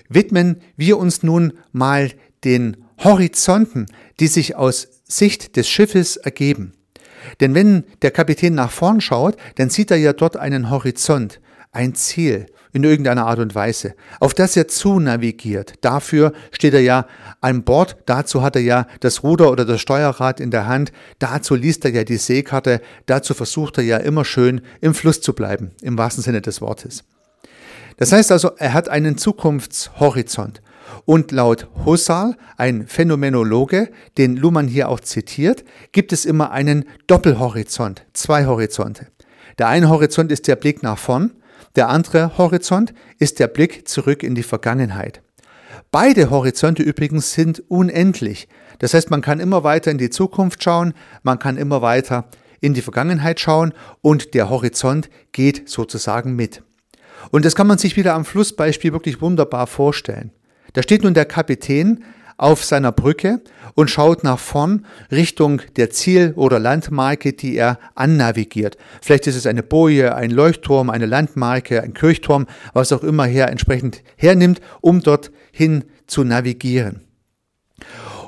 Widmen 0.09 0.61
wir 0.75 0.97
uns 0.97 1.21
nun 1.21 1.53
mal 1.71 2.11
den 2.43 2.77
Horizonten, 3.03 3.87
die 4.19 4.27
sich 4.27 4.55
aus 4.55 4.87
Sicht 5.03 5.55
des 5.55 5.69
Schiffes 5.69 6.17
ergeben. 6.17 6.73
Denn 7.39 7.53
wenn 7.55 7.83
der 8.01 8.11
Kapitän 8.11 8.55
nach 8.55 8.71
vorn 8.71 9.01
schaut, 9.01 9.37
dann 9.55 9.69
sieht 9.69 9.91
er 9.91 9.97
ja 9.97 10.13
dort 10.13 10.37
einen 10.37 10.69
Horizont, 10.69 11.41
ein 11.71 11.93
Ziel 11.93 12.47
in 12.77 12.83
irgendeiner 12.83 13.25
Art 13.25 13.39
und 13.39 13.55
Weise, 13.55 13.95
auf 14.19 14.35
das 14.35 14.55
er 14.55 14.67
zu 14.67 14.99
navigiert. 14.99 15.73
Dafür 15.81 16.31
steht 16.51 16.75
er 16.75 16.81
ja 16.81 17.07
an 17.41 17.63
Bord, 17.63 17.97
dazu 18.05 18.43
hat 18.43 18.55
er 18.55 18.61
ja 18.61 18.85
das 18.99 19.23
Ruder 19.23 19.51
oder 19.51 19.65
das 19.65 19.81
Steuerrad 19.81 20.39
in 20.39 20.51
der 20.51 20.67
Hand, 20.67 20.91
dazu 21.17 21.55
liest 21.55 21.85
er 21.85 21.91
ja 21.91 22.03
die 22.03 22.17
Seekarte, 22.17 22.81
dazu 23.07 23.33
versucht 23.33 23.79
er 23.79 23.83
ja 23.83 23.97
immer 23.97 24.23
schön 24.23 24.61
im 24.79 24.93
Fluss 24.93 25.21
zu 25.21 25.33
bleiben, 25.33 25.71
im 25.81 25.97
wahrsten 25.97 26.23
Sinne 26.23 26.41
des 26.41 26.61
Wortes. 26.61 27.03
Das 27.97 28.11
heißt 28.11 28.31
also, 28.31 28.51
er 28.57 28.73
hat 28.73 28.89
einen 28.89 29.17
Zukunftshorizont. 29.17 30.61
Und 31.05 31.31
laut 31.31 31.67
Husserl, 31.83 32.35
ein 32.57 32.85
Phänomenologe, 32.87 33.89
den 34.17 34.37
Luhmann 34.37 34.67
hier 34.67 34.87
auch 34.87 34.99
zitiert, 34.99 35.65
gibt 35.91 36.13
es 36.13 36.25
immer 36.25 36.51
einen 36.51 36.85
Doppelhorizont, 37.07 38.05
zwei 38.13 38.45
Horizonte. 38.45 39.07
Der 39.57 39.67
eine 39.67 39.89
Horizont 39.89 40.31
ist 40.31 40.47
der 40.47 40.55
Blick 40.55 40.83
nach 40.83 40.97
vorn, 40.97 41.31
der 41.75 41.89
andere 41.89 42.37
Horizont 42.37 42.93
ist 43.19 43.39
der 43.39 43.47
Blick 43.47 43.87
zurück 43.87 44.23
in 44.23 44.35
die 44.35 44.43
Vergangenheit. 44.43 45.21
Beide 45.91 46.29
Horizonte 46.29 46.83
übrigens 46.83 47.33
sind 47.33 47.63
unendlich. 47.69 48.47
Das 48.79 48.93
heißt, 48.93 49.09
man 49.09 49.21
kann 49.21 49.39
immer 49.39 49.63
weiter 49.63 49.91
in 49.91 49.97
die 49.97 50.09
Zukunft 50.09 50.63
schauen, 50.63 50.93
man 51.23 51.39
kann 51.39 51.57
immer 51.57 51.81
weiter 51.81 52.25
in 52.61 52.73
die 52.73 52.81
Vergangenheit 52.81 53.39
schauen 53.39 53.73
und 54.01 54.33
der 54.33 54.49
Horizont 54.49 55.09
geht 55.31 55.69
sozusagen 55.69 56.35
mit. 56.35 56.63
Und 57.31 57.45
das 57.45 57.55
kann 57.55 57.67
man 57.67 57.77
sich 57.77 57.95
wieder 57.95 58.13
am 58.13 58.25
Flussbeispiel 58.25 58.93
wirklich 58.93 59.21
wunderbar 59.21 59.67
vorstellen. 59.67 60.31
Da 60.73 60.83
steht 60.83 61.03
nun 61.03 61.13
der 61.13 61.25
Kapitän 61.25 62.03
auf 62.37 62.63
seiner 62.63 62.91
Brücke 62.91 63.41
und 63.73 63.89
schaut 63.89 64.23
nach 64.23 64.39
vorn 64.39 64.85
Richtung 65.11 65.61
der 65.75 65.89
Ziel- 65.89 66.33
oder 66.35 66.59
Landmarke, 66.59 67.33
die 67.33 67.55
er 67.55 67.79
annavigiert. 67.95 68.77
Vielleicht 69.01 69.27
ist 69.27 69.35
es 69.35 69.47
eine 69.47 69.63
Boje, 69.63 70.15
ein 70.15 70.31
Leuchtturm, 70.31 70.89
eine 70.89 71.07
Landmarke, 71.07 71.81
ein 71.81 71.93
Kirchturm, 71.93 72.47
was 72.73 72.91
auch 72.91 73.03
immer 73.03 73.25
her 73.25 73.49
entsprechend 73.49 74.03
hernimmt, 74.15 74.61
um 74.81 75.01
dorthin 75.01 75.83
zu 76.05 76.23
navigieren. 76.23 77.01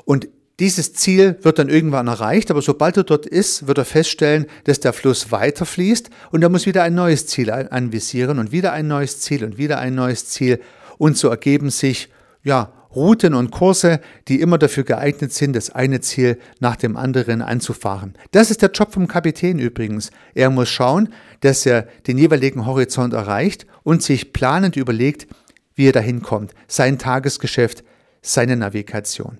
Und 0.04 0.28
dieses 0.58 0.92
Ziel 0.92 1.38
wird 1.40 1.58
dann 1.58 1.70
irgendwann 1.70 2.06
erreicht, 2.06 2.50
aber 2.50 2.60
sobald 2.60 2.98
er 2.98 3.04
dort 3.04 3.24
ist, 3.24 3.66
wird 3.66 3.78
er 3.78 3.86
feststellen, 3.86 4.46
dass 4.64 4.78
der 4.78 4.92
Fluss 4.92 5.32
weiterfließt 5.32 6.10
und 6.32 6.42
er 6.42 6.50
muss 6.50 6.66
wieder 6.66 6.82
ein 6.82 6.94
neues 6.94 7.26
Ziel 7.26 7.50
anvisieren 7.50 8.38
und 8.38 8.52
wieder 8.52 8.72
ein 8.74 8.86
neues 8.86 9.20
Ziel 9.20 9.42
und 9.42 9.56
wieder 9.56 9.78
ein 9.78 9.94
neues 9.94 10.26
Ziel 10.26 10.60
und 10.98 11.16
so 11.16 11.28
ergeben 11.28 11.70
sich 11.70 12.10
ja 12.42 12.72
Routen 12.94 13.34
und 13.34 13.50
Kurse, 13.50 14.00
die 14.28 14.40
immer 14.40 14.58
dafür 14.58 14.84
geeignet 14.84 15.32
sind, 15.32 15.54
das 15.54 15.70
eine 15.70 16.00
Ziel 16.00 16.38
nach 16.58 16.76
dem 16.76 16.96
anderen 16.96 17.40
anzufahren. 17.42 18.14
Das 18.32 18.50
ist 18.50 18.62
der 18.62 18.70
Job 18.70 18.92
vom 18.92 19.06
Kapitän 19.06 19.58
übrigens. 19.58 20.10
Er 20.34 20.50
muss 20.50 20.68
schauen, 20.68 21.12
dass 21.40 21.66
er 21.66 21.82
den 22.06 22.18
jeweiligen 22.18 22.66
Horizont 22.66 23.14
erreicht 23.14 23.66
und 23.82 24.02
sich 24.02 24.32
planend 24.32 24.76
überlegt, 24.76 25.28
wie 25.74 25.88
er 25.88 25.92
dahin 25.92 26.20
kommt. 26.20 26.52
Sein 26.66 26.98
Tagesgeschäft, 26.98 27.84
seine 28.22 28.56
Navigation. 28.56 29.38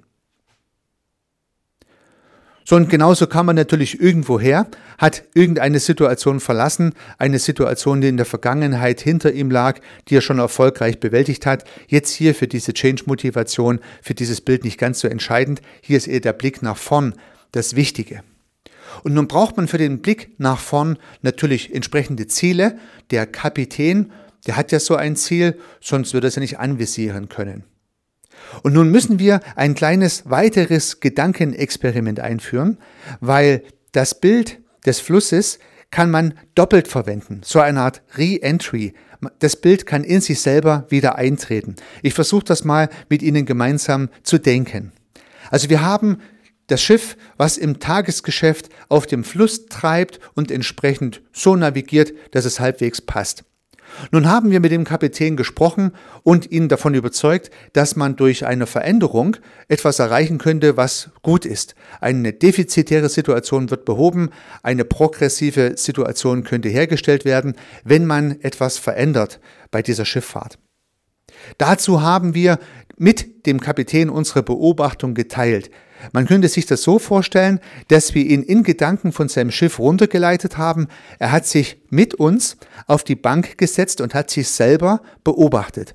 So 2.70 2.76
und 2.76 2.88
genauso 2.88 3.26
kam 3.26 3.46
man 3.46 3.56
natürlich 3.56 4.00
irgendwo 4.00 4.38
her, 4.38 4.68
hat 4.96 5.24
irgendeine 5.34 5.80
Situation 5.80 6.38
verlassen, 6.38 6.94
eine 7.18 7.40
Situation, 7.40 8.00
die 8.00 8.06
in 8.06 8.16
der 8.16 8.26
Vergangenheit 8.26 9.00
hinter 9.00 9.32
ihm 9.32 9.50
lag, 9.50 9.80
die 10.06 10.14
er 10.14 10.20
schon 10.20 10.38
erfolgreich 10.38 11.00
bewältigt 11.00 11.46
hat. 11.46 11.64
Jetzt 11.88 12.12
hier 12.12 12.32
für 12.32 12.46
diese 12.46 12.72
Change-Motivation, 12.72 13.80
für 14.02 14.14
dieses 14.14 14.40
Bild 14.40 14.62
nicht 14.62 14.78
ganz 14.78 15.00
so 15.00 15.08
entscheidend. 15.08 15.62
Hier 15.80 15.96
ist 15.96 16.06
eher 16.06 16.20
der 16.20 16.32
Blick 16.32 16.62
nach 16.62 16.76
vorn 16.76 17.14
das 17.50 17.74
Wichtige. 17.74 18.22
Und 19.02 19.14
nun 19.14 19.26
braucht 19.26 19.56
man 19.56 19.66
für 19.66 19.78
den 19.78 20.00
Blick 20.00 20.30
nach 20.38 20.60
vorn 20.60 20.96
natürlich 21.22 21.74
entsprechende 21.74 22.28
Ziele. 22.28 22.78
Der 23.10 23.26
Kapitän, 23.26 24.12
der 24.46 24.56
hat 24.56 24.70
ja 24.70 24.78
so 24.78 24.94
ein 24.94 25.16
Ziel, 25.16 25.58
sonst 25.80 26.14
würde 26.14 26.28
er 26.28 26.28
es 26.28 26.36
ja 26.36 26.40
nicht 26.40 26.60
anvisieren 26.60 27.28
können. 27.28 27.64
Und 28.62 28.74
nun 28.74 28.90
müssen 28.90 29.18
wir 29.18 29.40
ein 29.56 29.74
kleines 29.74 30.28
weiteres 30.28 31.00
Gedankenexperiment 31.00 32.20
einführen, 32.20 32.78
weil 33.20 33.62
das 33.92 34.20
Bild 34.20 34.60
des 34.86 35.00
Flusses 35.00 35.58
kann 35.90 36.10
man 36.10 36.34
doppelt 36.54 36.88
verwenden, 36.88 37.40
so 37.44 37.60
eine 37.60 37.80
Art 37.80 38.02
Re-Entry. 38.16 38.94
Das 39.38 39.56
Bild 39.56 39.86
kann 39.86 40.04
in 40.04 40.20
sich 40.20 40.40
selber 40.40 40.86
wieder 40.88 41.16
eintreten. 41.16 41.74
Ich 42.02 42.14
versuche 42.14 42.44
das 42.44 42.64
mal 42.64 42.88
mit 43.08 43.22
Ihnen 43.22 43.44
gemeinsam 43.44 44.08
zu 44.22 44.38
denken. 44.38 44.92
Also 45.50 45.68
wir 45.68 45.82
haben 45.82 46.18
das 46.68 46.80
Schiff, 46.80 47.16
was 47.36 47.58
im 47.58 47.80
Tagesgeschäft 47.80 48.68
auf 48.88 49.06
dem 49.06 49.24
Fluss 49.24 49.66
treibt 49.66 50.20
und 50.34 50.50
entsprechend 50.50 51.22
so 51.32 51.56
navigiert, 51.56 52.12
dass 52.30 52.44
es 52.44 52.60
halbwegs 52.60 53.00
passt. 53.00 53.44
Nun 54.10 54.28
haben 54.28 54.50
wir 54.50 54.60
mit 54.60 54.72
dem 54.72 54.84
Kapitän 54.84 55.36
gesprochen 55.36 55.92
und 56.22 56.50
ihn 56.50 56.68
davon 56.68 56.94
überzeugt, 56.94 57.50
dass 57.72 57.96
man 57.96 58.16
durch 58.16 58.46
eine 58.46 58.66
Veränderung 58.66 59.36
etwas 59.68 59.98
erreichen 59.98 60.38
könnte, 60.38 60.76
was 60.76 61.10
gut 61.22 61.44
ist. 61.44 61.74
Eine 62.00 62.32
defizitäre 62.32 63.08
Situation 63.08 63.70
wird 63.70 63.84
behoben, 63.84 64.30
eine 64.62 64.84
progressive 64.84 65.74
Situation 65.76 66.44
könnte 66.44 66.68
hergestellt 66.68 67.24
werden, 67.24 67.54
wenn 67.84 68.06
man 68.06 68.40
etwas 68.40 68.78
verändert 68.78 69.40
bei 69.70 69.82
dieser 69.82 70.04
Schifffahrt. 70.04 70.58
Dazu 71.58 72.02
haben 72.02 72.34
wir 72.34 72.58
mit 72.96 73.46
dem 73.46 73.60
Kapitän 73.60 74.10
unsere 74.10 74.42
Beobachtung 74.42 75.14
geteilt. 75.14 75.70
Man 76.12 76.26
könnte 76.26 76.48
sich 76.48 76.66
das 76.66 76.82
so 76.82 76.98
vorstellen, 76.98 77.60
dass 77.88 78.14
wir 78.14 78.24
ihn 78.24 78.42
in 78.42 78.62
Gedanken 78.62 79.12
von 79.12 79.28
seinem 79.28 79.50
Schiff 79.50 79.78
runtergeleitet 79.78 80.58
haben. 80.58 80.88
Er 81.18 81.32
hat 81.32 81.46
sich 81.46 81.80
mit 81.90 82.14
uns 82.14 82.56
auf 82.86 83.04
die 83.04 83.16
Bank 83.16 83.58
gesetzt 83.58 84.00
und 84.00 84.14
hat 84.14 84.30
sich 84.30 84.48
selber 84.48 85.02
beobachtet. 85.24 85.94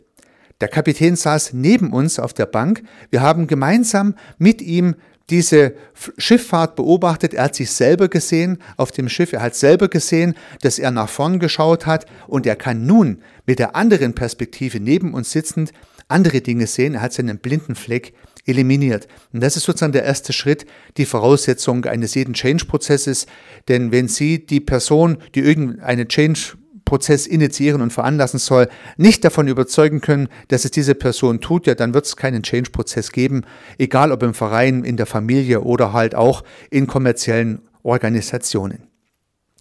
Der 0.62 0.70
Kapitän 0.70 1.16
saß 1.16 1.54
neben 1.54 1.92
uns 1.92 2.18
auf 2.20 2.34
der 2.34 2.46
Bank. 2.46 2.84
Wir 3.10 3.22
haben 3.22 3.48
gemeinsam 3.48 4.16
mit 4.38 4.62
ihm 4.62 4.96
diese 5.30 5.74
Schifffahrt 6.18 6.76
beobachtet. 6.76 7.34
Er 7.34 7.46
hat 7.46 7.56
sich 7.56 7.72
selber 7.72 8.08
gesehen 8.08 8.60
auf 8.78 8.92
dem 8.92 9.10
Schiff. 9.10 9.34
Er 9.34 9.42
hat 9.42 9.56
selber 9.56 9.88
gesehen, 9.88 10.36
dass 10.62 10.80
er 10.80 10.92
nach 10.92 11.10
vorn 11.10 11.40
geschaut 11.40 11.86
hat 11.86 12.06
und 12.28 12.46
er 12.46 12.56
kann 12.56 12.86
nun 12.86 13.22
mit 13.46 13.60
der 13.60 13.76
anderen 13.76 14.14
Perspektive 14.14 14.80
neben 14.80 15.14
uns 15.14 15.32
sitzend 15.32 15.72
andere 16.08 16.42
Dinge 16.42 16.68
sehen. 16.68 16.94
Er 16.94 17.02
hat 17.02 17.14
seinen 17.14 17.40
blinden 17.40 17.76
Fleck 17.76 18.14
eliminiert. 18.46 19.08
Und 19.34 19.42
das 19.42 19.58
ist 19.58 19.64
sozusagen 19.64 19.94
der 19.94 20.04
erste 20.04 20.34
Schritt, 20.34 20.66
die 20.98 21.06
Voraussetzung 21.06 21.86
eines 21.86 22.14
jeden 22.16 22.34
Change-Prozesses. 22.34 23.26
Denn 23.68 23.92
wenn 23.92 24.08
Sie 24.08 24.46
die 24.46 24.60
Person, 24.60 25.18
die 25.34 25.40
irgendeinen 25.40 26.08
Change-Prozess 26.08 27.28
initiieren 27.28 27.82
und 27.82 27.92
veranlassen 27.92 28.40
soll, 28.40 28.70
nicht 28.98 29.24
davon 29.26 29.48
überzeugen 29.48 30.02
können, 30.02 30.30
dass 30.48 30.66
es 30.66 30.72
diese 30.72 30.96
Person 30.96 31.42
tut, 31.42 31.68
ja, 31.68 31.76
dann 31.76 31.94
wird 31.94 32.06
es 32.06 32.16
keinen 32.16 32.44
Change-Prozess 32.44 33.12
geben, 33.12 33.42
egal 33.78 34.12
ob 34.12 34.22
im 34.24 34.34
Verein, 34.34 34.84
in 34.84 34.98
der 34.98 35.08
Familie 35.08 35.62
oder 35.62 35.94
halt 35.94 36.16
auch 36.16 36.44
in 36.70 36.88
kommerziellen 36.88 37.62
Organisationen. 37.84 38.84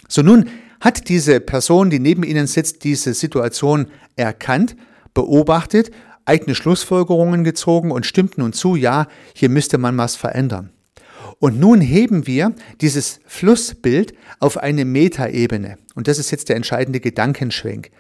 So 0.09 0.23
nun 0.23 0.49
hat 0.81 1.09
diese 1.09 1.41
Person, 1.41 1.89
die 1.89 1.99
neben 1.99 2.25
Ihnen 2.25 2.47
sitzt, 2.47 2.85
diese 2.85 3.15
Situation 3.15 3.87
erkannt, 4.17 4.77
beobachtet 5.15 5.91
eigene 6.25 6.55
Schlussfolgerungen 6.55 7.45
gezogen 7.45 7.91
und 7.91 8.07
stimmt 8.07 8.39
nun 8.39 8.53
zu, 8.53 8.77
ja, 8.77 9.07
hier 9.35 9.49
müsste 9.49 9.79
man 9.79 9.97
was 9.97 10.17
verändern. 10.17 10.71
Und 11.39 11.59
nun 11.59 11.81
heben 11.81 12.27
wir 12.27 12.55
dieses 12.81 13.21
Flussbild 13.27 14.15
auf 14.41 14.57
eine 14.57 14.85
Metaebene. 14.85 15.79
Und 15.95 16.09
das 16.09 16.19
ist 16.19 16.31
jetzt 16.31 16.49
der 16.49 16.57
entscheidende 16.57 17.01
Gedankenschwenk. 17.01 17.91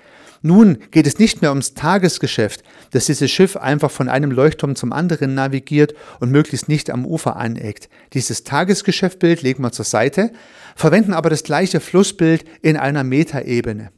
Nun 0.46 0.76
geht 0.90 1.06
es 1.06 1.18
nicht 1.18 1.40
mehr 1.40 1.50
ums 1.50 1.72
Tagesgeschäft, 1.72 2.62
dass 2.90 3.06
dieses 3.06 3.30
Schiff 3.30 3.56
einfach 3.56 3.90
von 3.90 4.10
einem 4.10 4.30
Leuchtturm 4.30 4.76
zum 4.76 4.92
anderen 4.92 5.34
navigiert 5.34 5.94
und 6.20 6.30
möglichst 6.30 6.68
nicht 6.68 6.90
am 6.90 7.06
Ufer 7.06 7.36
aneckt. 7.36 7.88
Dieses 8.12 8.44
Tagesgeschäftbild 8.44 9.40
legen 9.40 9.62
wir 9.62 9.72
zur 9.72 9.86
Seite, 9.86 10.32
verwenden 10.76 11.14
aber 11.14 11.30
das 11.30 11.44
gleiche 11.44 11.80
Flussbild 11.80 12.44
in 12.60 12.76
einer 12.76 13.04
Metaebene. 13.04 13.90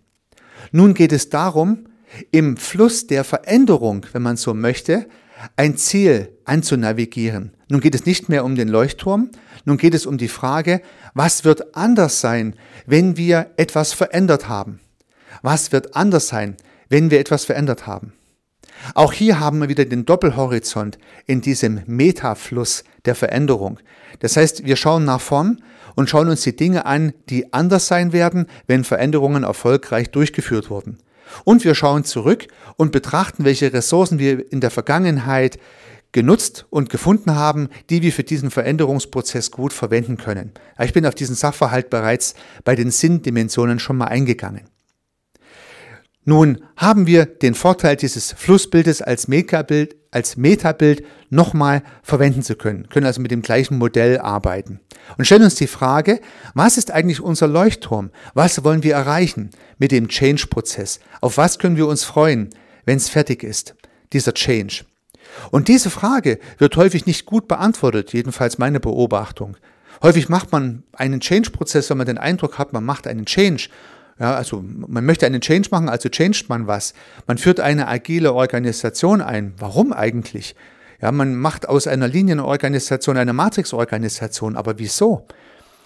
Nun 0.71 0.95
geht 0.95 1.13
es 1.13 1.31
darum, 1.31 1.89
im 2.31 2.57
Fluss 2.57 3.07
der 3.07 3.25
Veränderung, 3.25 4.07
wenn 4.13 4.23
man 4.23 4.37
so 4.37 4.55
möchte, 4.55 5.07
ein 5.57 5.77
Ziel 5.77 6.33
anzunavigieren. 6.45 7.53
Nun 7.69 7.81
geht 7.81 7.95
es 7.95 8.07
nicht 8.07 8.29
mehr 8.29 8.45
um 8.45 8.55
den 8.55 8.69
Leuchtturm, 8.69 9.31
nun 9.65 9.77
geht 9.77 9.95
es 9.95 10.07
um 10.07 10.19
die 10.19 10.29
Frage, 10.29 10.81
was 11.15 11.45
wird 11.45 11.77
anders 11.77 12.21
sein, 12.21 12.55
wenn 12.87 13.17
wir 13.17 13.51
etwas 13.57 13.93
verändert 13.93 14.49
haben? 14.49 14.81
Was 15.43 15.73
wird 15.73 15.97
anders 15.97 16.29
sein, 16.29 16.57
wenn 16.89 17.11
wir 17.11 17.21
etwas 17.21 17.45
verändert 17.45 17.87
haben? 17.87 18.13
Auch 18.95 19.13
hier 19.13 19.41
haben 19.41 19.61
wir 19.61 19.69
wieder 19.69 19.85
den 19.85 20.05
Doppelhorizont 20.05 20.99
in 21.27 21.41
diesem 21.41 21.83
Metafluss 21.87 22.85
der 23.05 23.15
Veränderung. 23.15 23.81
Das 24.21 24.37
heißt, 24.37 24.65
wir 24.65 24.77
schauen 24.77 25.05
nach 25.05 25.21
vorn 25.21 25.63
und 25.95 26.11
schauen 26.11 26.29
uns 26.29 26.43
die 26.43 26.57
Dinge 26.57 26.87
an, 26.87 27.13
die 27.29 27.53
anders 27.53 27.87
sein 27.89 28.13
werden, 28.13 28.47
wenn 28.67 28.85
Veränderungen 28.85 29.45
erfolgreich 29.45 30.11
durchgeführt 30.11 30.71
wurden. 30.71 30.99
Und 31.45 31.65
wir 31.65 31.75
schauen 31.75 32.05
zurück 32.05 32.47
und 32.77 32.93
betrachten, 32.93 33.45
welche 33.45 33.73
Ressourcen 33.73 34.19
wir 34.19 34.51
in 34.53 34.61
der 34.61 34.71
Vergangenheit 34.71 35.59
genutzt 36.13 36.67
und 36.71 36.89
gefunden 36.89 37.35
haben, 37.35 37.69
die 37.91 38.01
wir 38.03 38.13
für 38.13 38.25
diesen 38.25 38.51
Veränderungsprozess 38.51 39.51
gut 39.51 39.73
verwenden 39.73 40.17
können. 40.17 40.53
Ich 40.79 40.93
bin 40.93 41.05
auf 41.05 41.15
diesen 41.15 41.35
Sachverhalt 41.35 41.91
bereits 41.91 42.35
bei 42.65 42.75
den 42.75 42.91
Sinndimensionen 42.91 43.79
schon 43.79 43.99
mal 43.99 44.07
eingegangen. 44.07 44.63
Nun 46.29 46.59
haben 46.77 47.07
wir 47.07 47.25
den 47.25 47.55
Vorteil 47.55 47.95
dieses 47.95 48.33
Flussbildes 48.33 49.01
als 49.01 49.29
Metabild, 49.29 49.95
als 50.11 50.37
Metabild 50.37 51.05
nochmal 51.31 51.85
verwenden 52.03 52.43
zu 52.43 52.57
können, 52.57 52.89
können 52.89 53.07
also 53.07 53.21
mit 53.21 53.31
dem 53.31 53.43
gleichen 53.43 53.79
Modell 53.79 54.19
arbeiten 54.19 54.81
und 55.17 55.25
stellen 55.25 55.45
uns 55.45 55.55
die 55.55 55.69
Frage, 55.69 56.21
was 56.53 56.79
ist 56.79 56.91
eigentlich 56.91 57.21
unser 57.21 57.47
Leuchtturm? 57.47 58.11
Was 58.35 58.65
wollen 58.65 58.83
wir 58.83 58.95
erreichen 58.95 59.51
mit 59.79 59.93
dem 59.93 60.09
Change-Prozess? 60.09 60.99
Auf 61.21 61.37
was 61.37 61.61
können 61.61 61.77
wir 61.77 61.87
uns 61.87 62.03
freuen, 62.03 62.51
wenn 62.85 62.97
es 62.97 63.09
fertig 63.09 63.45
ist, 63.45 63.77
dieser 64.13 64.35
Change? 64.35 64.85
Und 65.53 65.69
diese 65.69 65.91
Frage 65.91 66.41
wird 66.59 66.77
häufig 66.77 67.07
nicht 67.07 67.27
gut 67.27 67.47
beantwortet, 67.47 68.13
jedenfalls 68.13 68.59
meine 68.59 68.81
Beobachtung. 68.81 69.57
Häufig 70.03 70.29
macht 70.29 70.51
man 70.51 70.83
einen 70.93 71.21
Change-Prozess, 71.21 71.89
wenn 71.89 71.99
man 71.99 72.07
den 72.07 72.19
Eindruck 72.19 72.59
hat, 72.59 72.73
man 72.73 72.85
macht 72.85 73.07
einen 73.07 73.27
Change 73.27 73.69
ja, 74.19 74.35
also 74.35 74.65
man 74.65 75.05
möchte 75.05 75.27
einen 75.27 75.41
Change 75.41 75.69
machen, 75.71 75.89
also 75.89 76.09
changed 76.09 76.49
man 76.49 76.67
was. 76.67 76.95
Man 77.27 77.37
führt 77.39 77.61
eine 77.61 77.87
agile 77.89 78.33
Organisation 78.33 79.21
ein. 79.21 79.53
Warum 79.59 79.93
eigentlich? 79.93 80.55
Ja, 81.03 81.13
man 81.13 81.35
macht 81.35 81.69
aus 81.69 81.87
einer 81.87 82.09
Linienorganisation 82.09 83.19
eine 83.19 83.35
Matrixorganisation. 83.35 84.57
Aber 84.57 84.79
wieso? 84.79 85.27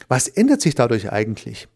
Was 0.09 0.29
ändert 0.29 0.61
sich 0.61 0.77
dadurch 0.77 1.11
eigentlich? 1.13 1.67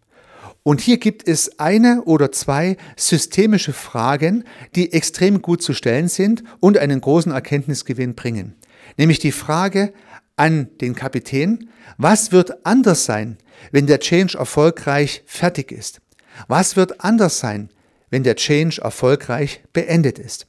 Und 0.62 0.80
hier 0.80 0.98
gibt 0.98 1.28
es 1.28 1.58
eine 1.58 2.02
oder 2.04 2.32
zwei 2.32 2.76
systemische 2.96 3.72
Fragen, 3.72 4.44
die 4.76 4.92
extrem 4.92 5.42
gut 5.42 5.62
zu 5.62 5.74
stellen 5.74 6.08
sind 6.08 6.42
und 6.60 6.78
einen 6.78 7.00
großen 7.00 7.32
Erkenntnisgewinn 7.32 8.14
bringen. 8.14 8.54
Nämlich 8.96 9.18
die 9.18 9.32
Frage 9.32 9.92
an 10.36 10.68
den 10.80 10.94
Kapitän, 10.94 11.68
was 11.98 12.32
wird 12.32 12.64
anders 12.64 13.04
sein, 13.04 13.36
wenn 13.72 13.86
der 13.86 14.00
Change 14.00 14.38
erfolgreich 14.38 15.22
fertig 15.26 15.70
ist? 15.70 16.00
Was 16.48 16.76
wird 16.76 17.02
anders 17.02 17.38
sein, 17.38 17.70
wenn 18.10 18.22
der 18.22 18.36
Change 18.36 18.80
erfolgreich 18.82 19.62
beendet 19.72 20.18
ist? 20.18 20.46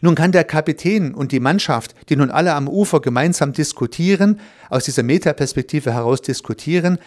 Nun 0.00 0.14
kann 0.14 0.32
der 0.32 0.44
Kapitän 0.44 1.14
und 1.14 1.32
die 1.32 1.40
Mannschaft, 1.40 1.94
die 2.08 2.16
nun 2.16 2.30
alle 2.30 2.54
am 2.54 2.68
Ufer 2.68 3.00
gemeinsam 3.00 3.52
diskutieren, 3.52 4.40
aus 4.70 4.84
dieser 4.84 5.02
Metaperspektive 5.02 5.92
heraus 5.92 6.22
diskutieren, 6.22 6.98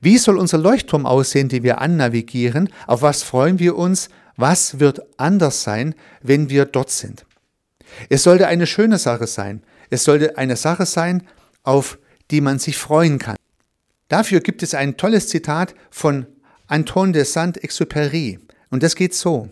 wie 0.00 0.18
soll 0.18 0.38
unser 0.38 0.58
Leuchtturm 0.58 1.04
aussehen, 1.04 1.48
den 1.48 1.64
wir 1.64 1.80
annavigieren, 1.80 2.68
auf 2.86 3.02
was 3.02 3.22
freuen 3.22 3.58
wir 3.58 3.76
uns, 3.76 4.08
was 4.36 4.78
wird 4.80 5.02
anders 5.18 5.62
sein, 5.62 5.94
wenn 6.22 6.48
wir 6.48 6.64
dort 6.64 6.90
sind. 6.90 7.26
Es 8.08 8.22
sollte 8.22 8.46
eine 8.46 8.66
schöne 8.66 8.98
Sache 8.98 9.26
sein, 9.26 9.62
es 9.90 10.04
sollte 10.04 10.38
eine 10.38 10.56
Sache 10.56 10.86
sein, 10.86 11.26
auf 11.62 11.98
die 12.30 12.40
man 12.40 12.58
sich 12.58 12.78
freuen 12.78 13.18
kann. 13.18 13.36
Dafür 14.08 14.40
gibt 14.40 14.62
es 14.62 14.74
ein 14.74 14.96
tolles 14.96 15.28
Zitat 15.28 15.74
von 15.90 16.26
Antoine 16.66 17.12
de 17.12 17.24
Saint-Exupéry. 17.24 18.38
Und 18.70 18.82
das 18.82 18.96
geht 18.96 19.14
so. 19.14 19.48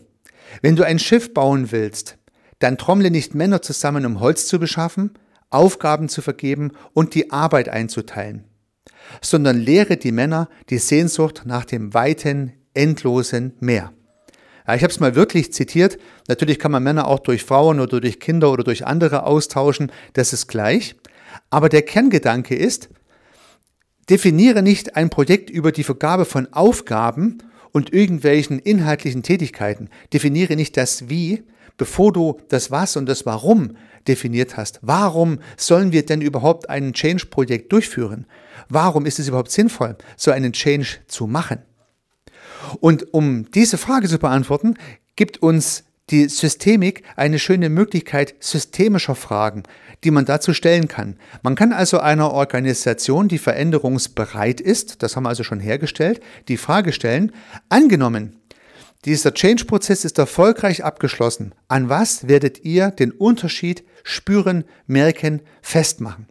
Wenn 0.63 0.77
du 0.77 0.85
ein 0.85 0.99
Schiff 0.99 1.33
bauen 1.35 1.71
willst, 1.71 2.19
dann 2.59 2.79
trommle 2.79 3.11
nicht 3.11 3.35
Männer 3.35 3.63
zusammen, 3.63 4.07
um 4.07 4.21
Holz 4.21 4.47
zu 4.47 4.59
beschaffen, 4.59 5.13
Aufgaben 5.51 6.09
zu 6.09 6.23
vergeben 6.23 6.73
und 6.93 7.15
die 7.15 7.31
Arbeit 7.31 7.69
einzuteilen, 7.69 8.45
sondern 9.21 9.59
lehre 9.59 9.97
die 9.97 10.13
Männer 10.13 10.49
die 10.69 10.79
Sehnsucht 10.79 11.43
nach 11.45 11.65
dem 11.65 11.93
weiten, 11.93 12.53
endlosen 12.75 13.55
Meer. 13.59 13.93
Ja, 14.67 14.75
ich 14.77 14.83
habe 14.83 14.93
es 14.93 15.01
mal 15.01 15.17
wirklich 15.17 15.53
zitiert. 15.53 15.99
Natürlich 16.29 16.61
kann 16.61 16.71
man 16.71 16.85
Männer 16.85 17.09
auch 17.09 17.19
durch 17.19 17.43
Frauen 17.43 17.81
oder 17.81 18.01
durch 18.01 18.21
Kinder 18.21 18.53
oder 18.53 18.63
durch 18.63 18.87
andere 18.87 19.25
austauschen, 19.25 19.91
das 20.13 20.33
ist 20.33 20.47
gleich. 20.47 20.95
Aber 21.49 21.69
der 21.69 21.83
Kerngedanke 21.83 22.55
ist, 22.55 22.89
Definiere 24.11 24.63
nicht 24.63 24.97
ein 24.97 25.09
Projekt 25.09 25.51
über 25.51 25.71
die 25.71 25.85
Vergabe 25.85 26.25
von 26.25 26.53
Aufgaben 26.53 27.39
und 27.71 27.93
irgendwelchen 27.93 28.59
inhaltlichen 28.59 29.23
Tätigkeiten. 29.23 29.89
Definiere 30.13 30.57
nicht 30.57 30.77
das 30.77 31.09
Wie, 31.09 31.45
bevor 31.77 32.13
du 32.13 32.41
das 32.49 32.73
Was 32.73 32.97
und 32.97 33.07
das 33.07 33.25
Warum 33.25 33.77
definiert 34.09 34.57
hast. 34.57 34.81
Warum 34.83 35.39
sollen 35.57 35.93
wir 35.93 36.05
denn 36.05 36.21
überhaupt 36.21 36.69
ein 36.69 36.93
Change-Projekt 36.93 37.73
durchführen? 37.73 38.27
Warum 38.69 39.07
ist 39.07 39.21
es 39.21 39.29
überhaupt 39.29 39.53
sinnvoll, 39.53 39.97
so 40.17 40.33
einen 40.33 40.53
Change 40.53 40.99
zu 41.07 41.29
machen? 41.29 41.59
Und 42.81 43.15
um 43.15 43.51
diese 43.53 43.79
Frage 43.79 44.09
zu 44.09 44.19
beantworten, 44.19 44.75
gibt 45.15 45.39
uns 45.39 45.85
die 46.11 46.29
Systemik 46.29 47.03
eine 47.17 47.39
schöne 47.39 47.69
Möglichkeit 47.69 48.35
systemischer 48.41 49.15
Fragen, 49.15 49.63
die 50.05 50.11
man 50.11 50.25
dazu 50.25 50.53
stellen 50.53 50.89
kann. 50.89 51.17
Man 51.43 51.55
kann 51.55 51.73
also 51.73 52.01
einer 52.01 52.33
Organisation, 52.33 53.29
die 53.29 53.39
veränderungsbereit 53.39 54.61
ist, 54.61 55.03
das 55.03 55.17
haben 55.17 55.25
wir 55.25 55.29
also 55.29 55.45
schon 55.45 55.61
hergestellt, 55.61 56.21
die 56.49 56.57
Frage 56.57 56.93
stellen, 56.93 57.33
angenommen, 57.69 58.37
dieser 59.07 59.33
Change-Prozess 59.33 60.05
ist 60.05 60.19
erfolgreich 60.19 60.85
abgeschlossen. 60.85 61.55
An 61.69 61.89
was 61.89 62.29
werdet 62.29 62.65
ihr 62.65 62.91
den 62.91 63.13
Unterschied 63.13 63.83
spüren, 64.03 64.65
merken, 64.87 65.41
festmachen? 65.63 66.27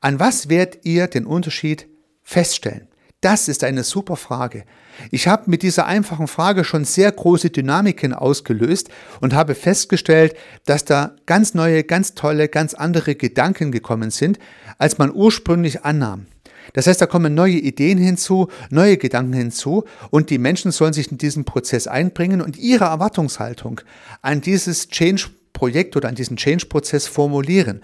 An 0.00 0.20
was 0.20 0.50
werdet 0.50 0.84
ihr 0.84 1.06
den 1.06 1.24
Unterschied 1.24 1.88
feststellen? 2.22 2.87
Das 3.20 3.48
ist 3.48 3.64
eine 3.64 3.82
super 3.82 4.14
Frage. 4.14 4.62
Ich 5.10 5.26
habe 5.26 5.50
mit 5.50 5.62
dieser 5.62 5.86
einfachen 5.86 6.28
Frage 6.28 6.62
schon 6.62 6.84
sehr 6.84 7.10
große 7.10 7.50
Dynamiken 7.50 8.14
ausgelöst 8.14 8.90
und 9.20 9.34
habe 9.34 9.56
festgestellt, 9.56 10.36
dass 10.66 10.84
da 10.84 11.16
ganz 11.26 11.52
neue, 11.52 11.82
ganz 11.82 12.14
tolle, 12.14 12.48
ganz 12.48 12.74
andere 12.74 13.16
Gedanken 13.16 13.72
gekommen 13.72 14.12
sind, 14.12 14.38
als 14.78 14.98
man 14.98 15.12
ursprünglich 15.12 15.84
annahm. 15.84 16.26
Das 16.74 16.86
heißt, 16.86 17.00
da 17.00 17.06
kommen 17.06 17.34
neue 17.34 17.56
Ideen 17.56 17.98
hinzu, 17.98 18.48
neue 18.70 18.98
Gedanken 18.98 19.32
hinzu 19.32 19.82
und 20.10 20.30
die 20.30 20.38
Menschen 20.38 20.70
sollen 20.70 20.92
sich 20.92 21.10
in 21.10 21.18
diesen 21.18 21.44
Prozess 21.44 21.88
einbringen 21.88 22.40
und 22.40 22.56
ihre 22.56 22.84
Erwartungshaltung 22.84 23.80
an 24.22 24.42
dieses 24.42 24.90
Change-Projekt 24.90 25.96
oder 25.96 26.08
an 26.08 26.14
diesen 26.14 26.36
Change-Prozess 26.36 27.08
formulieren. 27.08 27.80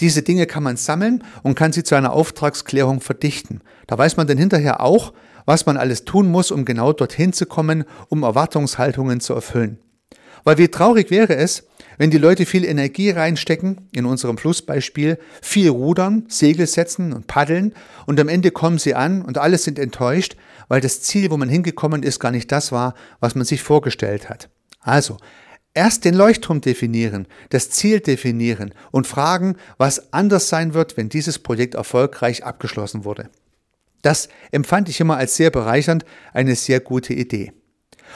Diese 0.00 0.22
Dinge 0.22 0.46
kann 0.46 0.62
man 0.62 0.76
sammeln 0.76 1.24
und 1.42 1.56
kann 1.56 1.72
sie 1.72 1.82
zu 1.82 1.94
einer 1.94 2.12
Auftragsklärung 2.12 3.00
verdichten. 3.00 3.62
Da 3.86 3.98
weiß 3.98 4.16
man 4.16 4.26
dann 4.26 4.38
hinterher 4.38 4.80
auch, 4.80 5.12
was 5.44 5.66
man 5.66 5.76
alles 5.76 6.04
tun 6.04 6.30
muss, 6.30 6.50
um 6.50 6.64
genau 6.64 6.92
dorthin 6.92 7.32
zu 7.32 7.46
kommen, 7.46 7.84
um 8.08 8.22
Erwartungshaltungen 8.22 9.20
zu 9.20 9.34
erfüllen. 9.34 9.78
Weil 10.44 10.58
wie 10.58 10.68
traurig 10.68 11.10
wäre 11.10 11.34
es, 11.36 11.64
wenn 11.96 12.10
die 12.10 12.18
Leute 12.18 12.46
viel 12.46 12.64
Energie 12.64 13.10
reinstecken, 13.10 13.88
in 13.92 14.06
unserem 14.06 14.38
Flussbeispiel, 14.38 15.18
viel 15.42 15.70
rudern, 15.70 16.24
Segel 16.28 16.66
setzen 16.66 17.12
und 17.12 17.26
paddeln 17.26 17.74
und 18.06 18.20
am 18.20 18.28
Ende 18.28 18.52
kommen 18.52 18.78
sie 18.78 18.94
an 18.94 19.22
und 19.22 19.36
alle 19.36 19.58
sind 19.58 19.78
enttäuscht, 19.78 20.36
weil 20.68 20.80
das 20.80 21.02
Ziel, 21.02 21.30
wo 21.30 21.36
man 21.36 21.48
hingekommen 21.48 22.02
ist, 22.02 22.20
gar 22.20 22.30
nicht 22.30 22.52
das 22.52 22.70
war, 22.70 22.94
was 23.18 23.34
man 23.34 23.44
sich 23.44 23.62
vorgestellt 23.62 24.28
hat. 24.28 24.48
Also, 24.80 25.16
Erst 25.74 26.04
den 26.04 26.14
Leuchtturm 26.14 26.60
definieren, 26.60 27.28
das 27.50 27.70
Ziel 27.70 28.00
definieren 28.00 28.74
und 28.90 29.06
fragen, 29.06 29.56
was 29.76 30.12
anders 30.12 30.48
sein 30.48 30.74
wird, 30.74 30.96
wenn 30.96 31.08
dieses 31.08 31.38
Projekt 31.38 31.74
erfolgreich 31.74 32.44
abgeschlossen 32.44 33.04
wurde. 33.04 33.30
Das 34.02 34.28
empfand 34.50 34.88
ich 34.88 35.00
immer 35.00 35.16
als 35.16 35.36
sehr 35.36 35.50
bereichernd, 35.50 36.04
eine 36.32 36.56
sehr 36.56 36.80
gute 36.80 37.14
Idee. 37.14 37.52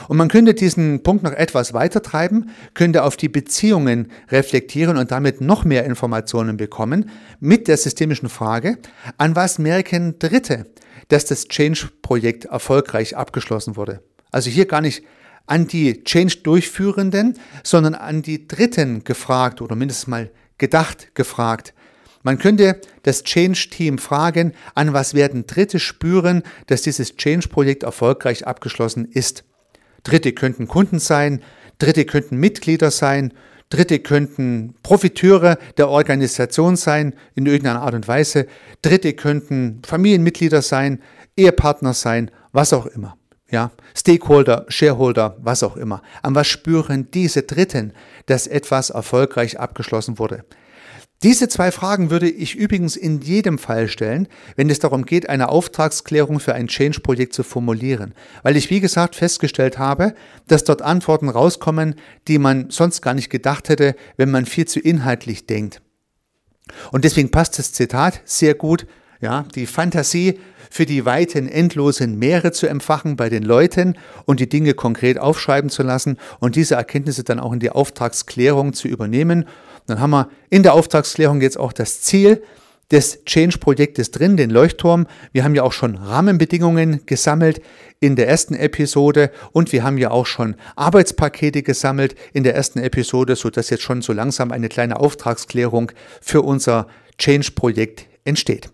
Und 0.09 0.17
man 0.17 0.29
könnte 0.29 0.55
diesen 0.55 1.03
Punkt 1.03 1.23
noch 1.23 1.33
etwas 1.33 1.75
weiter 1.75 2.03
treiben, 2.03 2.51
könnte 2.75 3.03
auf 3.03 3.17
die 3.17 3.29
Beziehungen 3.29 4.11
reflektieren 4.31 4.97
und 4.97 5.11
damit 5.11 5.41
noch 5.41 5.65
mehr 5.65 5.85
Informationen 5.85 6.57
bekommen 6.57 7.11
mit 7.41 7.69
der 7.69 7.77
systemischen 7.77 8.29
Frage, 8.29 8.79
an 9.19 9.37
was 9.37 9.59
merken 9.59 10.19
Dritte, 10.19 10.67
dass 11.09 11.27
das 11.27 11.49
Change-Projekt 11.49 12.47
erfolgreich 12.47 13.17
abgeschlossen 13.17 13.77
wurde. 13.77 14.03
Also 14.31 14.51
hier 14.51 14.67
gar 14.67 14.81
nicht 14.81 15.05
an 15.47 15.67
die 15.67 16.05
Change-Durchführenden, 16.05 17.39
sondern 17.63 17.95
an 17.95 18.23
die 18.23 18.47
Dritten 18.47 19.05
gefragt 19.05 19.61
oder 19.61 19.77
mindestens 19.77 20.07
mal 20.07 20.31
gedacht 20.59 21.15
gefragt. 21.15 21.75
Man 22.23 22.39
könnte 22.39 22.81
das 23.03 23.25
Change-Team 23.25 23.99
fragen, 23.99 24.53
an 24.75 24.93
was 24.93 25.15
werden 25.15 25.47
Dritte 25.47 25.81
spüren, 25.81 26.43
dass 26.69 26.83
dieses 26.83 27.17
Change-Projekt 27.17 27.83
erfolgreich 27.83 28.47
abgeschlossen 28.47 29.07
ist. 29.07 29.45
Dritte 30.05 30.33
könnten 30.33 30.69
Kunden 30.69 31.01
sein, 31.01 31.43
Dritte 31.79 32.05
könnten 32.05 32.37
Mitglieder 32.37 32.91
sein, 32.93 33.33
Dritte 33.71 33.99
könnten 33.99 34.75
Profiteure 34.83 35.59
der 35.79 35.89
Organisation 35.89 36.77
sein 36.77 37.15
in 37.35 37.47
irgendeiner 37.47 37.83
Art 37.83 37.95
und 37.95 38.07
Weise, 38.07 38.47
Dritte 38.83 39.15
könnten 39.15 39.83
Familienmitglieder 39.85 40.63
sein, 40.63 41.01
Ehepartner 41.37 41.95
sein, 41.95 42.31
was 42.53 42.73
auch 42.73 42.87
immer 42.87 43.17
ja, 43.53 43.71
Stakeholder, 43.95 44.65
Shareholder, 44.69 45.37
was 45.41 45.62
auch 45.62 45.77
immer. 45.77 46.03
An 46.23 46.35
was 46.35 46.49
spüren 46.49 47.11
diese 47.12 47.43
Dritten, 47.43 47.93
dass 48.27 48.47
etwas 48.47 48.91
erfolgreich 48.91 49.61
abgeschlossen 49.61 50.19
wurde? 50.19 50.45
Diese 51.23 51.49
zwei 51.49 51.71
Fragen 51.71 52.11
würde 52.11 52.29
ich 52.29 52.57
übrigens 52.57 52.97
in 52.97 53.21
jedem 53.21 53.59
Fall 53.59 53.87
stellen, 53.87 54.27
wenn 54.57 54.71
es 54.71 54.81
darum 54.81 55.05
geht, 55.05 55.29
eine 55.29 55.51
Auftragsklärung 55.51 56.41
für 56.41 56.55
ein 56.55 56.67
Change-Projekt 56.67 57.33
zu 57.33 57.45
formulieren, 57.45 58.15
weil 58.43 58.57
ich, 58.57 58.71
wie 58.71 58.81
gesagt, 58.81 59.15
festgestellt 59.15 59.79
habe, 59.79 60.15
dass 60.49 60.65
dort 60.65 60.83
Antworten 60.83 61.29
rauskommen, 61.29 61.95
die 62.27 62.38
man 62.38 62.71
sonst 62.71 63.03
gar 63.03 63.15
nicht 63.15 63.31
gedacht 63.31 63.69
hätte, 63.69 63.95
wenn 64.17 64.33
man 64.33 64.47
viel 64.47 64.67
zu 64.67 64.81
inhaltlich 64.81 65.47
denkt. 65.47 65.81
Und 66.91 67.05
deswegen 67.05 67.31
passt 67.31 67.57
das 67.59 67.73
Zitat 67.73 68.23
sehr 68.25 68.55
gut, 68.55 68.87
ja, 69.21 69.45
die 69.55 69.67
Fantasie 69.67 70.41
für 70.73 70.87
die 70.87 71.05
weiten, 71.05 71.49
endlosen 71.49 72.19
Meere 72.19 72.51
zu 72.51 72.67
empfachen 72.67 73.17
bei 73.17 73.29
den 73.29 73.43
Leuten 73.43 73.99
und 74.25 74.41
die 74.41 74.49
Dinge 74.49 74.73
konkret 74.73 75.19
aufschreiben 75.19 75.69
zu 75.69 75.83
lassen 75.83 76.17
und 76.41 76.57
diese 76.57 76.77
Erkenntnisse 76.77 77.25
dann 77.25 77.41
auch 77.41 77.53
in 77.53 77.61
die 77.61 77.69
Auftragsklärung 77.69 78.73
zu 78.73 78.89
übernehmen. 78.89 79.45
Dann 79.87 80.01
haben 80.01 80.13
wir 80.13 80.31
in 80.49 80.63
der 80.63 80.73
Auftragsklärung 80.73 81.43
jetzt 81.43 81.59
auch 81.61 81.75
das 81.75 82.01
Ziel, 82.01 82.43
des 82.91 83.25
Change-Projektes 83.25 84.11
drin, 84.11 84.37
den 84.37 84.51
Leuchtturm. 84.51 85.07
Wir 85.33 85.45
haben 85.45 85.55
ja 85.55 85.63
auch 85.63 85.73
schon 85.73 85.97
Rahmenbedingungen 85.97 87.07
gesammelt 87.07 87.63
in 88.01 88.17
der 88.17 88.29
ersten 88.29 88.55
Episode 88.55 89.31
und 89.53 89.73
wir 89.73 89.83
haben 89.83 89.97
ja 89.97 90.11
auch 90.11 90.27
schon 90.27 90.57
Arbeitspakete 90.77 91.63
gesammelt 91.63 92.15
in 92.35 92.45
der 92.45 92.55
ersten 92.55 92.81
Episode, 92.81 93.35
sodass 93.35 93.71
jetzt 93.71 93.83
schon 93.83 94.03
so 94.03 94.13
langsam 94.13 94.53
eine 94.53 94.69
kleine 94.69 95.01
Auftragsklärung 95.01 95.93
für 96.21 96.43
unser 96.43 96.87
Change-Projekt 97.17 98.07
entsteht. 98.25 98.71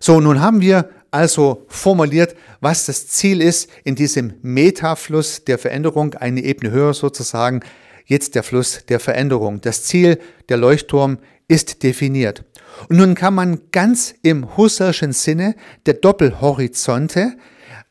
So, 0.00 0.20
nun 0.20 0.40
haben 0.40 0.60
wir 0.60 0.90
also 1.10 1.64
formuliert, 1.68 2.34
was 2.60 2.86
das 2.86 3.06
Ziel 3.06 3.40
ist 3.40 3.70
in 3.84 3.94
diesem 3.94 4.34
Metafluss 4.42 5.44
der 5.44 5.58
Veränderung, 5.58 6.14
eine 6.14 6.42
Ebene 6.42 6.72
höher 6.72 6.92
sozusagen, 6.92 7.60
jetzt 8.04 8.34
der 8.34 8.42
Fluss 8.42 8.84
der 8.88 9.00
Veränderung. 9.00 9.60
Das 9.60 9.84
Ziel, 9.84 10.18
der 10.48 10.56
Leuchtturm, 10.56 11.18
ist 11.46 11.82
definiert. 11.82 12.44
Und 12.88 12.96
nun 12.96 13.14
kann 13.14 13.34
man 13.34 13.60
ganz 13.70 14.14
im 14.22 14.56
Husserlschen 14.56 15.12
Sinne 15.12 15.54
der 15.86 15.94
Doppelhorizonte 15.94 17.36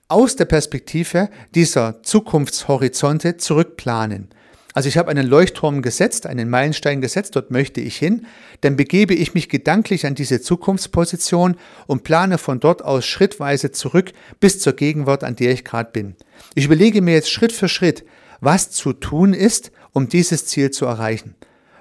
aus 0.08 0.36
der 0.36 0.46
Perspektive 0.46 1.30
dieser 1.56 2.04
Zukunftshorizonte 2.04 3.38
zurückplanen. 3.38 4.30
Also 4.74 4.90
ich 4.90 4.98
habe 4.98 5.12
einen 5.12 5.28
Leuchtturm 5.28 5.84
gesetzt, 5.84 6.26
einen 6.26 6.50
Meilenstein 6.50 7.00
gesetzt, 7.00 7.36
dort 7.36 7.52
möchte 7.52 7.80
ich 7.80 7.96
hin, 7.96 8.26
dann 8.62 8.76
begebe 8.76 9.14
ich 9.14 9.36
mich 9.36 9.48
gedanklich 9.48 10.06
an 10.06 10.16
diese 10.16 10.42
Zukunftsposition 10.42 11.58
und 11.86 12.04
plane 12.04 12.40
von 12.40 12.60
dort 12.60 12.84
aus 12.84 13.06
schrittweise 13.06 13.72
zurück 13.72 14.12
bis 14.40 14.60
zur 14.60 14.74
Gegenwart, 14.74 15.24
an 15.24 15.36
der 15.36 15.52
ich 15.52 15.64
gerade 15.64 15.92
bin. 15.92 16.16
Ich 16.56 16.66
überlege 16.66 17.02
mir 17.02 17.14
jetzt 17.14 17.30
Schritt 17.30 17.52
für 17.52 17.70
Schritt, 17.70 18.04
was 18.42 18.72
zu 18.72 18.94
tun 18.94 19.34
ist, 19.34 19.72
um 19.92 20.10
dieses 20.10 20.48
Ziel 20.48 20.72
zu 20.72 20.86
erreichen. 20.86 21.36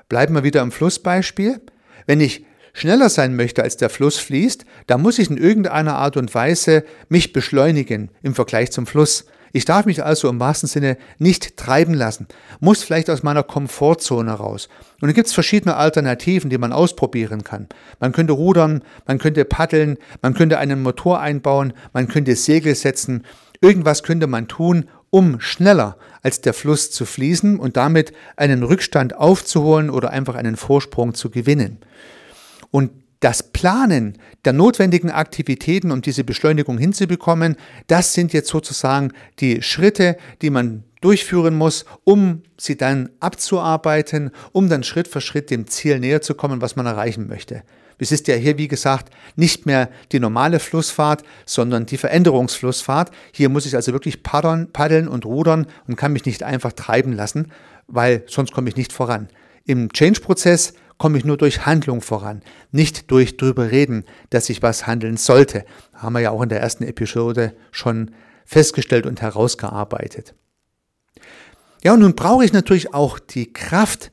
Bleiben 0.08 0.34
wir 0.34 0.44
wieder 0.44 0.60
im 0.60 0.70
Flussbeispiel. 0.70 1.60
Wenn 2.06 2.20
ich 2.20 2.44
schneller 2.74 3.08
sein 3.08 3.34
möchte, 3.36 3.62
als 3.62 3.78
der 3.78 3.88
Fluss 3.88 4.18
fließt, 4.18 4.66
dann 4.86 5.00
muss 5.00 5.18
ich 5.18 5.30
in 5.30 5.38
irgendeiner 5.38 5.94
Art 5.94 6.18
und 6.18 6.34
Weise 6.34 6.84
mich 7.08 7.32
beschleunigen 7.32 8.10
im 8.22 8.34
Vergleich 8.34 8.70
zum 8.70 8.86
Fluss. 8.86 9.24
Ich 9.52 9.64
darf 9.64 9.86
mich 9.86 10.02
also 10.02 10.28
im 10.28 10.40
wahrsten 10.40 10.68
Sinne 10.68 10.96
nicht 11.18 11.56
treiben 11.56 11.94
lassen, 11.94 12.26
muss 12.60 12.82
vielleicht 12.82 13.10
aus 13.10 13.22
meiner 13.22 13.42
Komfortzone 13.42 14.32
raus. 14.32 14.68
Und 15.00 15.08
da 15.08 15.12
gibt 15.12 15.28
es 15.28 15.34
verschiedene 15.34 15.76
Alternativen, 15.76 16.50
die 16.50 16.58
man 16.58 16.72
ausprobieren 16.72 17.44
kann. 17.44 17.68
Man 18.00 18.12
könnte 18.12 18.32
rudern, 18.32 18.82
man 19.06 19.18
könnte 19.18 19.44
paddeln, 19.44 19.98
man 20.22 20.34
könnte 20.34 20.58
einen 20.58 20.82
Motor 20.82 21.20
einbauen, 21.20 21.74
man 21.92 22.08
könnte 22.08 22.34
Segel 22.34 22.74
setzen. 22.74 23.24
Irgendwas 23.60 24.02
könnte 24.02 24.26
man 24.26 24.48
tun, 24.48 24.88
um 25.10 25.40
schneller 25.40 25.98
als 26.22 26.40
der 26.40 26.54
Fluss 26.54 26.90
zu 26.90 27.04
fließen 27.04 27.58
und 27.58 27.76
damit 27.76 28.12
einen 28.36 28.62
Rückstand 28.62 29.14
aufzuholen 29.14 29.90
oder 29.90 30.10
einfach 30.10 30.34
einen 30.34 30.56
Vorsprung 30.56 31.12
zu 31.14 31.28
gewinnen. 31.28 31.78
Und 32.70 32.90
das 33.22 33.44
Planen 33.44 34.18
der 34.44 34.52
notwendigen 34.52 35.10
Aktivitäten, 35.10 35.92
um 35.92 36.02
diese 36.02 36.24
Beschleunigung 36.24 36.76
hinzubekommen, 36.76 37.56
das 37.86 38.14
sind 38.14 38.32
jetzt 38.32 38.48
sozusagen 38.48 39.12
die 39.38 39.62
Schritte, 39.62 40.16
die 40.42 40.50
man 40.50 40.82
durchführen 41.00 41.54
muss, 41.54 41.84
um 42.02 42.42
sie 42.58 42.76
dann 42.76 43.10
abzuarbeiten, 43.20 44.32
um 44.50 44.68
dann 44.68 44.82
Schritt 44.82 45.06
für 45.06 45.20
Schritt 45.20 45.50
dem 45.50 45.68
Ziel 45.68 46.00
näher 46.00 46.20
zu 46.20 46.34
kommen, 46.34 46.60
was 46.60 46.74
man 46.74 46.86
erreichen 46.86 47.28
möchte. 47.28 47.62
Es 47.98 48.10
ist 48.10 48.26
ja 48.26 48.34
hier, 48.34 48.58
wie 48.58 48.66
gesagt, 48.66 49.14
nicht 49.36 49.66
mehr 49.66 49.88
die 50.10 50.18
normale 50.18 50.58
Flussfahrt, 50.58 51.22
sondern 51.46 51.86
die 51.86 51.98
Veränderungsflussfahrt. 51.98 53.12
Hier 53.30 53.48
muss 53.48 53.66
ich 53.66 53.76
also 53.76 53.92
wirklich 53.92 54.24
paddeln, 54.24 54.72
paddeln 54.72 55.06
und 55.06 55.24
rudern 55.24 55.68
und 55.86 55.94
kann 55.94 56.12
mich 56.12 56.24
nicht 56.24 56.42
einfach 56.42 56.72
treiben 56.72 57.12
lassen, 57.12 57.52
weil 57.86 58.24
sonst 58.26 58.52
komme 58.52 58.68
ich 58.68 58.76
nicht 58.76 58.92
voran. 58.92 59.28
Im 59.64 59.92
Change-Prozess 59.92 60.74
komme 60.98 61.18
ich 61.18 61.24
nur 61.24 61.36
durch 61.36 61.66
Handlung 61.66 62.00
voran, 62.00 62.42
nicht 62.70 63.10
durch 63.10 63.36
drüber 63.36 63.70
reden, 63.70 64.04
dass 64.30 64.48
ich 64.50 64.62
was 64.62 64.86
handeln 64.86 65.16
sollte. 65.16 65.64
Haben 65.94 66.14
wir 66.14 66.20
ja 66.20 66.30
auch 66.30 66.42
in 66.42 66.48
der 66.48 66.60
ersten 66.60 66.84
Episode 66.84 67.54
schon 67.70 68.12
festgestellt 68.44 69.06
und 69.06 69.20
herausgearbeitet. 69.20 70.34
Ja, 71.82 71.94
und 71.94 72.00
nun 72.00 72.14
brauche 72.14 72.44
ich 72.44 72.52
natürlich 72.52 72.94
auch 72.94 73.18
die 73.18 73.52
Kraft, 73.52 74.12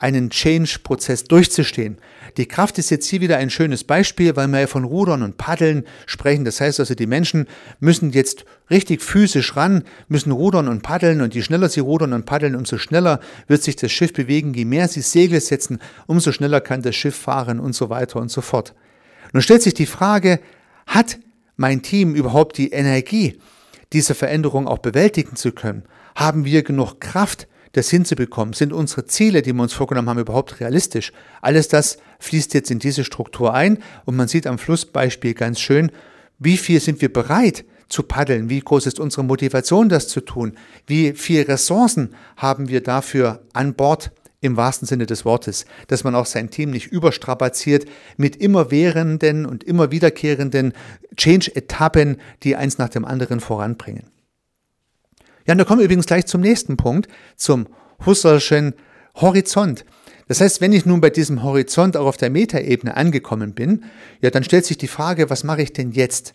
einen 0.00 0.30
Change-Prozess 0.30 1.24
durchzustehen. 1.24 1.98
Die 2.38 2.46
Kraft 2.46 2.78
ist 2.78 2.90
jetzt 2.90 3.06
hier 3.06 3.20
wieder 3.20 3.36
ein 3.36 3.50
schönes 3.50 3.84
Beispiel, 3.84 4.34
weil 4.34 4.48
wir 4.48 4.60
ja 4.60 4.66
von 4.66 4.84
Rudern 4.84 5.22
und 5.22 5.36
Paddeln 5.36 5.84
sprechen. 6.06 6.46
Das 6.46 6.60
heißt 6.60 6.80
also, 6.80 6.94
die 6.94 7.06
Menschen 7.06 7.46
müssen 7.80 8.10
jetzt 8.10 8.46
richtig 8.70 9.02
physisch 9.02 9.56
ran, 9.56 9.84
müssen 10.08 10.32
rudern 10.32 10.68
und 10.68 10.82
paddeln 10.82 11.20
und 11.20 11.34
je 11.34 11.42
schneller 11.42 11.68
sie 11.68 11.80
rudern 11.80 12.14
und 12.14 12.24
paddeln, 12.24 12.56
umso 12.56 12.78
schneller 12.78 13.20
wird 13.46 13.62
sich 13.62 13.76
das 13.76 13.92
Schiff 13.92 14.14
bewegen. 14.14 14.54
Je 14.54 14.64
mehr 14.64 14.88
sie 14.88 15.02
Segel 15.02 15.40
setzen, 15.40 15.78
umso 16.06 16.32
schneller 16.32 16.62
kann 16.62 16.80
das 16.80 16.96
Schiff 16.96 17.16
fahren 17.16 17.60
und 17.60 17.74
so 17.74 17.90
weiter 17.90 18.20
und 18.20 18.30
so 18.30 18.40
fort. 18.40 18.74
Nun 19.34 19.42
stellt 19.42 19.62
sich 19.62 19.74
die 19.74 19.86
Frage, 19.86 20.40
hat 20.86 21.18
mein 21.56 21.82
Team 21.82 22.14
überhaupt 22.14 22.56
die 22.56 22.70
Energie, 22.70 23.38
diese 23.92 24.14
Veränderung 24.14 24.66
auch 24.66 24.78
bewältigen 24.78 25.36
zu 25.36 25.52
können? 25.52 25.82
Haben 26.14 26.46
wir 26.46 26.62
genug 26.62 27.00
Kraft, 27.00 27.48
das 27.72 27.90
hinzubekommen? 27.90 28.54
Sind 28.54 28.72
unsere 28.72 29.06
Ziele, 29.06 29.42
die 29.42 29.52
wir 29.52 29.62
uns 29.62 29.72
vorgenommen 29.72 30.08
haben, 30.08 30.18
überhaupt 30.18 30.60
realistisch? 30.60 31.12
Alles 31.40 31.68
das 31.68 31.98
fließt 32.18 32.54
jetzt 32.54 32.70
in 32.70 32.78
diese 32.78 33.04
Struktur 33.04 33.54
ein 33.54 33.78
und 34.04 34.16
man 34.16 34.28
sieht 34.28 34.46
am 34.46 34.58
Flussbeispiel 34.58 35.34
ganz 35.34 35.60
schön, 35.60 35.90
wie 36.38 36.56
viel 36.56 36.80
sind 36.80 37.00
wir 37.00 37.12
bereit 37.12 37.64
zu 37.88 38.02
paddeln? 38.02 38.48
Wie 38.48 38.60
groß 38.60 38.86
ist 38.86 38.98
unsere 38.98 39.24
Motivation, 39.24 39.88
das 39.88 40.08
zu 40.08 40.20
tun? 40.20 40.54
Wie 40.86 41.12
viele 41.12 41.48
Ressourcen 41.48 42.14
haben 42.36 42.68
wir 42.68 42.82
dafür 42.82 43.42
an 43.52 43.74
Bord? 43.74 44.12
Im 44.42 44.56
wahrsten 44.56 44.88
Sinne 44.88 45.04
des 45.04 45.26
Wortes, 45.26 45.66
dass 45.88 46.02
man 46.02 46.14
auch 46.14 46.24
sein 46.24 46.48
Team 46.48 46.70
nicht 46.70 46.86
überstrapaziert 46.86 47.84
mit 48.16 48.36
immerwährenden 48.36 49.44
und 49.44 49.64
immer 49.64 49.90
wiederkehrenden 49.90 50.72
Change-Etappen, 51.14 52.16
die 52.42 52.56
eins 52.56 52.78
nach 52.78 52.88
dem 52.88 53.04
anderen 53.04 53.40
voranbringen. 53.40 54.04
Ja, 55.46 55.52
und 55.52 55.58
da 55.58 55.64
kommen 55.64 55.80
wir 55.80 55.84
übrigens 55.84 56.06
gleich 56.06 56.26
zum 56.26 56.40
nächsten 56.40 56.76
Punkt, 56.76 57.08
zum 57.36 57.66
Husserlschen 58.04 58.74
Horizont. 59.14 59.84
Das 60.28 60.40
heißt, 60.40 60.60
wenn 60.60 60.72
ich 60.72 60.86
nun 60.86 61.00
bei 61.00 61.10
diesem 61.10 61.42
Horizont 61.42 61.96
auch 61.96 62.06
auf 62.06 62.16
der 62.16 62.30
Metaebene 62.30 62.96
angekommen 62.96 63.52
bin, 63.52 63.84
ja, 64.20 64.30
dann 64.30 64.44
stellt 64.44 64.64
sich 64.64 64.78
die 64.78 64.88
Frage, 64.88 65.28
was 65.28 65.42
mache 65.42 65.62
ich 65.62 65.72
denn 65.72 65.90
jetzt? 65.90 66.34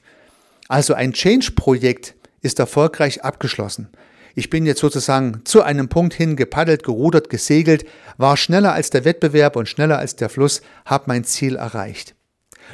Also 0.68 0.94
ein 0.94 1.14
Change-Projekt 1.14 2.16
ist 2.42 2.60
erfolgreich 2.60 3.24
abgeschlossen. 3.24 3.90
Ich 4.38 4.50
bin 4.50 4.66
jetzt 4.66 4.82
sozusagen 4.82 5.42
zu 5.46 5.64
einem 5.64 5.88
Punkt 5.88 6.14
hin 6.14 6.36
gepaddelt, 6.36 6.84
gerudert, 6.84 7.30
gesegelt, 7.30 7.86
war 8.18 8.36
schneller 8.36 8.74
als 8.74 8.90
der 8.90 9.06
Wettbewerb 9.06 9.56
und 9.56 9.70
schneller 9.70 9.98
als 9.98 10.18
der 10.18 10.28
Fluss, 10.28 10.62
habe 10.86 11.06
mein 11.08 11.24
Ziel 11.24 11.56
erreicht. 11.56 12.16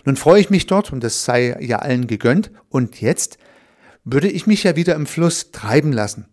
Nun 0.06 0.16
freue 0.16 0.42
ich 0.42 0.50
mich 0.50 0.66
dort 0.66 0.92
und 0.92 1.04
das 1.04 1.24
sei 1.24 1.56
ja 1.60 1.80
allen 1.80 2.08
gegönnt. 2.08 2.50
Und 2.70 3.00
jetzt 3.02 3.38
würde 4.04 4.30
ich 4.30 4.48
mich 4.48 4.64
ja 4.64 4.76
wieder 4.76 4.96
im 4.96 5.06
Fluss 5.06 5.52
treiben 5.52 5.92
lassen. 5.92 6.26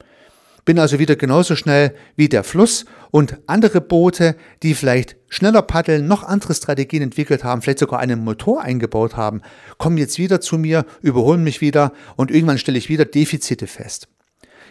Bin 0.65 0.79
also 0.79 0.99
wieder 0.99 1.17
genauso 1.17 1.57
schnell 1.57 1.95
wie 2.15 2.29
der 2.29 2.45
Fluss 2.45 2.85
und 3.11 3.39
andere 3.47 3.81
Boote, 3.81 4.37
die 4.63 4.75
vielleicht 4.75 5.17
schneller 5.29 5.63
paddeln, 5.63 6.07
noch 6.07 6.25
andere 6.25 6.55
Strategien 6.55 7.03
entwickelt 7.03 7.43
haben, 7.43 7.63
vielleicht 7.63 7.79
sogar 7.79 8.01
einen 8.01 8.23
Motor 8.23 8.61
eingebaut 8.63 9.17
haben, 9.17 9.41
kommen 9.79 9.97
jetzt 9.97 10.19
wieder 10.19 10.41
zu 10.41 10.59
mir, 10.59 10.85
überholen 11.01 11.43
mich 11.43 11.61
wieder 11.63 11.93
und 12.17 12.31
irgendwann 12.31 12.59
stelle 12.59 12.77
ich 12.77 12.91
wieder 12.91 13.07
Defizite 13.07 13.67
fest. 13.67 14.09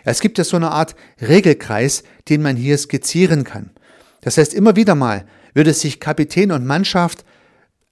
Es 0.03 0.21
gibt 0.21 0.37
ja 0.37 0.43
so 0.43 0.55
eine 0.55 0.71
Art 0.71 0.95
Regelkreis, 1.19 2.03
den 2.29 2.41
man 2.41 2.55
hier 2.55 2.77
skizzieren 2.77 3.43
kann. 3.43 3.71
Das 4.21 4.37
heißt, 4.37 4.53
immer 4.53 4.75
wieder 4.75 4.95
mal 4.95 5.25
würde 5.53 5.73
sich 5.73 5.99
Kapitän 5.99 6.51
und 6.51 6.65
Mannschaft 6.65 7.25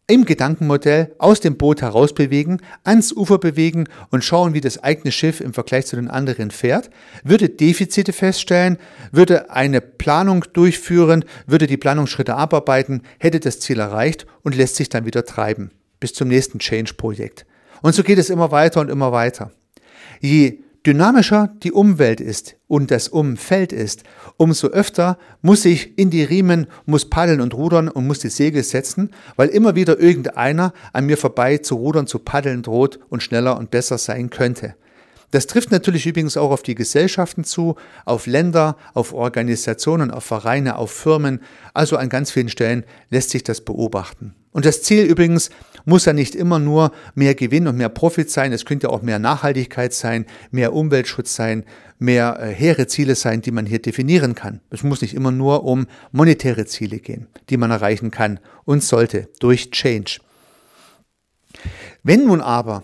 im 0.07 0.25
Gedankenmodell 0.25 1.15
aus 1.17 1.39
dem 1.39 1.57
Boot 1.57 1.81
heraus 1.81 2.13
bewegen, 2.13 2.61
ans 2.83 3.11
Ufer 3.11 3.39
bewegen 3.39 3.85
und 4.11 4.23
schauen, 4.23 4.53
wie 4.53 4.61
das 4.61 4.83
eigene 4.83 5.11
Schiff 5.11 5.41
im 5.41 5.53
Vergleich 5.53 5.87
zu 5.87 5.95
den 5.95 6.09
anderen 6.09 6.51
fährt, 6.51 6.89
würde 7.23 7.49
Defizite 7.49 8.13
feststellen, 8.13 8.77
würde 9.11 9.49
eine 9.49 9.81
Planung 9.81 10.45
durchführen, 10.53 11.25
würde 11.47 11.67
die 11.67 11.77
Planungsschritte 11.77 12.35
abarbeiten, 12.35 13.01
hätte 13.19 13.39
das 13.39 13.59
Ziel 13.59 13.79
erreicht 13.79 14.27
und 14.43 14.55
lässt 14.55 14.75
sich 14.75 14.89
dann 14.89 15.05
wieder 15.05 15.25
treiben 15.25 15.71
bis 15.99 16.13
zum 16.13 16.27
nächsten 16.27 16.59
Change-Projekt. 16.59 17.45
Und 17.81 17.95
so 17.95 18.03
geht 18.03 18.19
es 18.19 18.29
immer 18.29 18.51
weiter 18.51 18.81
und 18.81 18.89
immer 18.89 19.11
weiter. 19.11 19.51
Je 20.19 20.59
dynamischer 20.85 21.49
die 21.63 21.71
Umwelt 21.71 22.21
ist 22.21 22.55
und 22.67 22.91
das 22.91 23.07
Umfeld 23.07 23.73
ist, 23.73 24.03
umso 24.37 24.67
öfter 24.67 25.17
muss 25.41 25.65
ich 25.65 25.97
in 25.97 26.09
die 26.09 26.23
Riemen, 26.23 26.67
muss 26.85 27.09
paddeln 27.09 27.41
und 27.41 27.53
rudern 27.53 27.89
und 27.89 28.05
muss 28.07 28.19
die 28.19 28.29
Segel 28.29 28.63
setzen, 28.63 29.11
weil 29.35 29.49
immer 29.49 29.75
wieder 29.75 29.99
irgendeiner 29.99 30.73
an 30.93 31.05
mir 31.05 31.17
vorbei 31.17 31.57
zu 31.57 31.75
rudern, 31.75 32.07
zu 32.07 32.19
paddeln 32.19 32.61
droht 32.61 32.99
und 33.09 33.23
schneller 33.23 33.57
und 33.57 33.71
besser 33.71 33.97
sein 33.97 34.29
könnte. 34.29 34.75
Das 35.31 35.47
trifft 35.47 35.71
natürlich 35.71 36.05
übrigens 36.05 36.37
auch 36.37 36.51
auf 36.51 36.63
die 36.63 36.75
Gesellschaften 36.75 37.43
zu, 37.43 37.75
auf 38.05 38.27
Länder, 38.27 38.77
auf 38.93 39.13
Organisationen, 39.13 40.11
auf 40.11 40.23
Vereine, 40.23 40.77
auf 40.77 40.91
Firmen. 40.91 41.41
Also 41.73 41.97
an 41.97 42.09
ganz 42.09 42.31
vielen 42.31 42.47
Stellen 42.49 42.85
lässt 43.09 43.31
sich 43.31 43.43
das 43.43 43.61
beobachten. 43.61 44.35
Und 44.51 44.65
das 44.65 44.83
Ziel 44.83 45.03
übrigens 45.03 45.49
muss 45.85 46.05
ja 46.05 46.13
nicht 46.13 46.35
immer 46.35 46.59
nur 46.59 46.91
mehr 47.13 47.35
Gewinn 47.35 47.67
und 47.67 47.77
mehr 47.77 47.89
Profit 47.89 48.29
sein. 48.29 48.51
Es 48.51 48.65
könnte 48.65 48.89
auch 48.89 49.01
mehr 49.01 49.19
Nachhaltigkeit 49.19 49.93
sein, 49.93 50.25
mehr 50.51 50.73
Umweltschutz 50.73 51.35
sein, 51.35 51.63
mehr 51.99 52.39
äh, 52.39 52.53
hehre 52.53 52.87
Ziele 52.87 53.15
sein, 53.15 53.41
die 53.41 53.51
man 53.51 53.65
hier 53.65 53.79
definieren 53.79 54.35
kann. 54.35 54.61
Es 54.69 54.83
muss 54.83 55.01
nicht 55.01 55.13
immer 55.13 55.31
nur 55.31 55.63
um 55.63 55.87
monetäre 56.11 56.65
Ziele 56.65 56.99
gehen, 56.99 57.27
die 57.49 57.57
man 57.57 57.71
erreichen 57.71 58.11
kann 58.11 58.39
und 58.65 58.83
sollte 58.83 59.29
durch 59.39 59.71
Change. 59.71 60.19
Wenn 62.03 62.25
nun 62.25 62.41
aber 62.41 62.83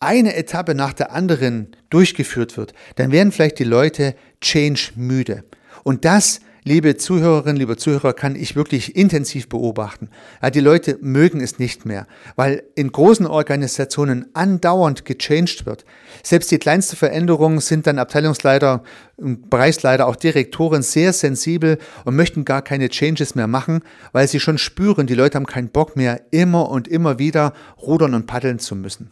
eine 0.00 0.34
Etappe 0.34 0.74
nach 0.74 0.92
der 0.92 1.12
anderen 1.12 1.76
durchgeführt 1.90 2.56
wird, 2.56 2.74
dann 2.96 3.12
werden 3.12 3.32
vielleicht 3.32 3.58
die 3.58 3.64
Leute 3.64 4.14
Change 4.40 4.92
müde. 4.96 5.44
Und 5.84 6.04
das, 6.04 6.40
liebe 6.64 6.96
Zuhörerinnen, 6.96 7.56
liebe 7.56 7.76
Zuhörer, 7.76 8.12
kann 8.12 8.36
ich 8.36 8.54
wirklich 8.54 8.94
intensiv 8.94 9.48
beobachten. 9.48 10.08
Ja, 10.40 10.50
die 10.50 10.60
Leute 10.60 10.98
mögen 11.00 11.40
es 11.40 11.58
nicht 11.58 11.84
mehr, 11.84 12.06
weil 12.36 12.62
in 12.74 12.92
großen 12.92 13.26
Organisationen 13.26 14.26
andauernd 14.34 15.04
gechanged 15.04 15.66
wird. 15.66 15.84
Selbst 16.22 16.50
die 16.50 16.58
kleinsten 16.58 16.96
Veränderungen 16.96 17.60
sind 17.60 17.86
dann 17.86 17.98
Abteilungsleiter, 17.98 18.82
Bereichsleiter, 19.16 20.06
auch 20.06 20.16
Direktoren 20.16 20.82
sehr 20.82 21.12
sensibel 21.12 21.78
und 22.04 22.16
möchten 22.16 22.44
gar 22.44 22.62
keine 22.62 22.88
Changes 22.88 23.34
mehr 23.34 23.48
machen, 23.48 23.80
weil 24.12 24.28
sie 24.28 24.40
schon 24.40 24.58
spüren, 24.58 25.06
die 25.06 25.14
Leute 25.14 25.36
haben 25.36 25.46
keinen 25.46 25.70
Bock 25.70 25.96
mehr, 25.96 26.22
immer 26.30 26.68
und 26.68 26.86
immer 26.88 27.18
wieder 27.18 27.54
rudern 27.80 28.14
und 28.14 28.26
paddeln 28.26 28.58
zu 28.58 28.76
müssen. 28.76 29.10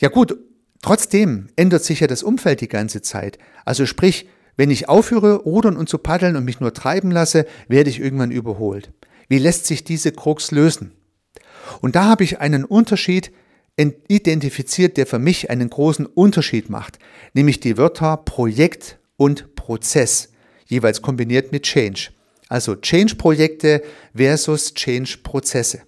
Ja 0.00 0.08
gut, 0.08 0.38
trotzdem 0.82 1.48
ändert 1.56 1.82
sich 1.82 2.00
ja 2.00 2.06
das 2.06 2.22
Umfeld 2.22 2.60
die 2.60 2.68
ganze 2.68 3.02
Zeit. 3.02 3.38
Also 3.64 3.84
sprich, 3.84 4.28
wenn 4.58 4.70
ich 4.70 4.90
aufhöre, 4.90 5.36
rudern 5.36 5.76
und 5.76 5.88
zu 5.88 5.96
paddeln 5.96 6.36
und 6.36 6.44
mich 6.44 6.60
nur 6.60 6.74
treiben 6.74 7.10
lasse, 7.10 7.46
werde 7.68 7.88
ich 7.88 8.00
irgendwann 8.00 8.32
überholt. 8.32 8.92
Wie 9.28 9.38
lässt 9.38 9.66
sich 9.66 9.84
diese 9.84 10.12
Krux 10.12 10.50
lösen? 10.50 10.92
Und 11.80 11.96
da 11.96 12.04
habe 12.04 12.24
ich 12.24 12.40
einen 12.40 12.64
Unterschied 12.64 13.30
identifiziert, 13.76 14.96
der 14.96 15.06
für 15.06 15.20
mich 15.20 15.50
einen 15.50 15.70
großen 15.70 16.04
Unterschied 16.04 16.68
macht, 16.68 16.98
nämlich 17.34 17.60
die 17.60 17.78
Wörter 17.78 18.16
Projekt 18.16 18.98
und 19.16 19.54
Prozess, 19.54 20.30
jeweils 20.66 21.02
kombiniert 21.02 21.52
mit 21.52 21.62
Change. 21.62 22.10
Also 22.48 22.74
Change-Projekte 22.74 23.82
versus 24.16 24.74
Change-Prozesse. 24.74 25.82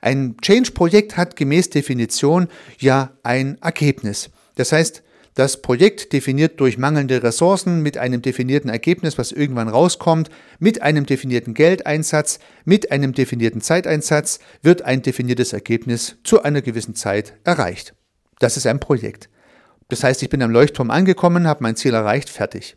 Ein 0.00 0.36
Change-Projekt 0.42 1.16
hat 1.16 1.36
gemäß 1.36 1.70
Definition 1.70 2.48
ja 2.80 3.12
ein 3.22 3.58
Ergebnis. 3.62 4.30
Das 4.56 4.72
heißt, 4.72 5.04
das 5.34 5.62
Projekt 5.62 6.12
definiert 6.12 6.58
durch 6.58 6.76
mangelnde 6.76 7.22
Ressourcen 7.22 7.82
mit 7.82 7.96
einem 7.96 8.20
definierten 8.20 8.68
Ergebnis, 8.68 9.16
was 9.16 9.32
irgendwann 9.32 9.68
rauskommt, 9.68 10.28
mit 10.58 10.82
einem 10.82 11.06
definierten 11.06 11.54
Geldeinsatz, 11.54 12.40
mit 12.64 12.90
einem 12.90 13.12
definierten 13.12 13.60
Zeiteinsatz 13.60 14.40
wird 14.62 14.82
ein 14.82 15.02
definiertes 15.02 15.52
Ergebnis 15.52 16.16
zu 16.24 16.42
einer 16.42 16.62
gewissen 16.62 16.94
Zeit 16.94 17.34
erreicht. 17.44 17.94
Das 18.40 18.56
ist 18.56 18.66
ein 18.66 18.80
Projekt. 18.80 19.28
Das 19.88 20.02
heißt, 20.04 20.22
ich 20.22 20.30
bin 20.30 20.42
am 20.42 20.50
Leuchtturm 20.50 20.90
angekommen, 20.90 21.46
habe 21.46 21.62
mein 21.62 21.76
Ziel 21.76 21.94
erreicht, 21.94 22.28
fertig. 22.28 22.76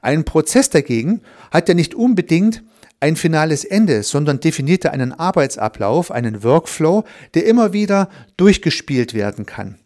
Ein 0.00 0.24
Prozess 0.24 0.70
dagegen 0.70 1.22
hat 1.50 1.68
ja 1.68 1.74
nicht 1.74 1.94
unbedingt 1.94 2.62
ein 3.00 3.16
finales 3.16 3.64
Ende, 3.64 4.04
sondern 4.04 4.38
definierte 4.38 4.92
einen 4.92 5.12
Arbeitsablauf, 5.12 6.12
einen 6.12 6.44
Workflow, 6.44 7.04
der 7.34 7.46
immer 7.46 7.72
wieder 7.72 8.08
durchgespielt 8.36 9.12
werden 9.12 9.44
kann. 9.44 9.78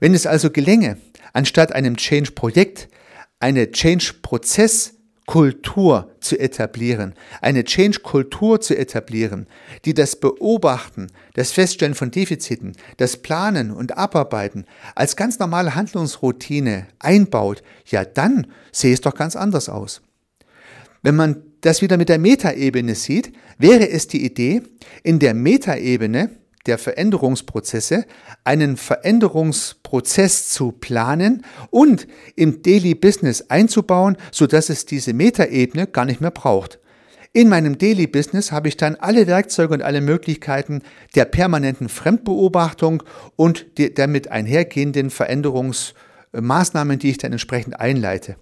Wenn 0.00 0.14
es 0.14 0.26
also 0.26 0.50
gelänge, 0.50 0.96
anstatt 1.32 1.72
einem 1.72 1.96
Change-Projekt 1.96 2.88
eine 3.38 3.70
Change-Prozess-Kultur 3.70 6.10
zu 6.20 6.36
etablieren, 6.38 7.14
eine 7.40 7.64
Change-Kultur 7.64 8.60
zu 8.60 8.76
etablieren, 8.76 9.46
die 9.84 9.94
das 9.94 10.16
Beobachten, 10.16 11.06
das 11.34 11.52
Feststellen 11.52 11.94
von 11.94 12.10
Defiziten, 12.10 12.72
das 12.96 13.18
Planen 13.18 13.70
und 13.70 13.96
Abarbeiten 13.98 14.64
als 14.94 15.16
ganz 15.16 15.38
normale 15.38 15.74
Handlungsroutine 15.74 16.86
einbaut, 16.98 17.62
ja 17.86 18.04
dann 18.04 18.46
sehe 18.72 18.94
es 18.94 19.00
doch 19.00 19.14
ganz 19.14 19.36
anders 19.36 19.68
aus. 19.68 20.00
Wenn 21.02 21.16
man 21.16 21.42
das 21.60 21.82
wieder 21.82 21.98
mit 21.98 22.08
der 22.08 22.18
Metaebene 22.18 22.94
sieht, 22.94 23.32
wäre 23.58 23.88
es 23.88 24.08
die 24.08 24.24
Idee, 24.24 24.62
in 25.02 25.18
der 25.18 25.34
Metaebene 25.34 26.30
der 26.66 26.78
Veränderungsprozesse 26.78 28.06
einen 28.44 28.76
Veränderungsprozess 28.76 30.50
zu 30.50 30.72
planen 30.72 31.44
und 31.70 32.06
im 32.34 32.62
Daily 32.62 32.94
Business 32.94 33.42
einzubauen, 33.48 34.16
sodass 34.32 34.68
es 34.68 34.86
diese 34.86 35.12
Metaebene 35.12 35.86
gar 35.86 36.04
nicht 36.04 36.20
mehr 36.20 36.30
braucht. 36.30 36.78
In 37.32 37.48
meinem 37.48 37.76
Daily 37.76 38.06
Business 38.06 38.50
habe 38.50 38.68
ich 38.68 38.76
dann 38.78 38.96
alle 38.96 39.26
Werkzeuge 39.26 39.74
und 39.74 39.82
alle 39.82 40.00
Möglichkeiten 40.00 40.82
der 41.14 41.26
permanenten 41.26 41.88
Fremdbeobachtung 41.88 43.02
und 43.36 43.78
der 43.78 43.90
damit 43.90 44.28
einhergehenden 44.28 45.10
Veränderungsmaßnahmen, 45.10 46.98
die 46.98 47.10
ich 47.10 47.18
dann 47.18 47.32
entsprechend 47.32 47.78
einleite. 47.78 48.36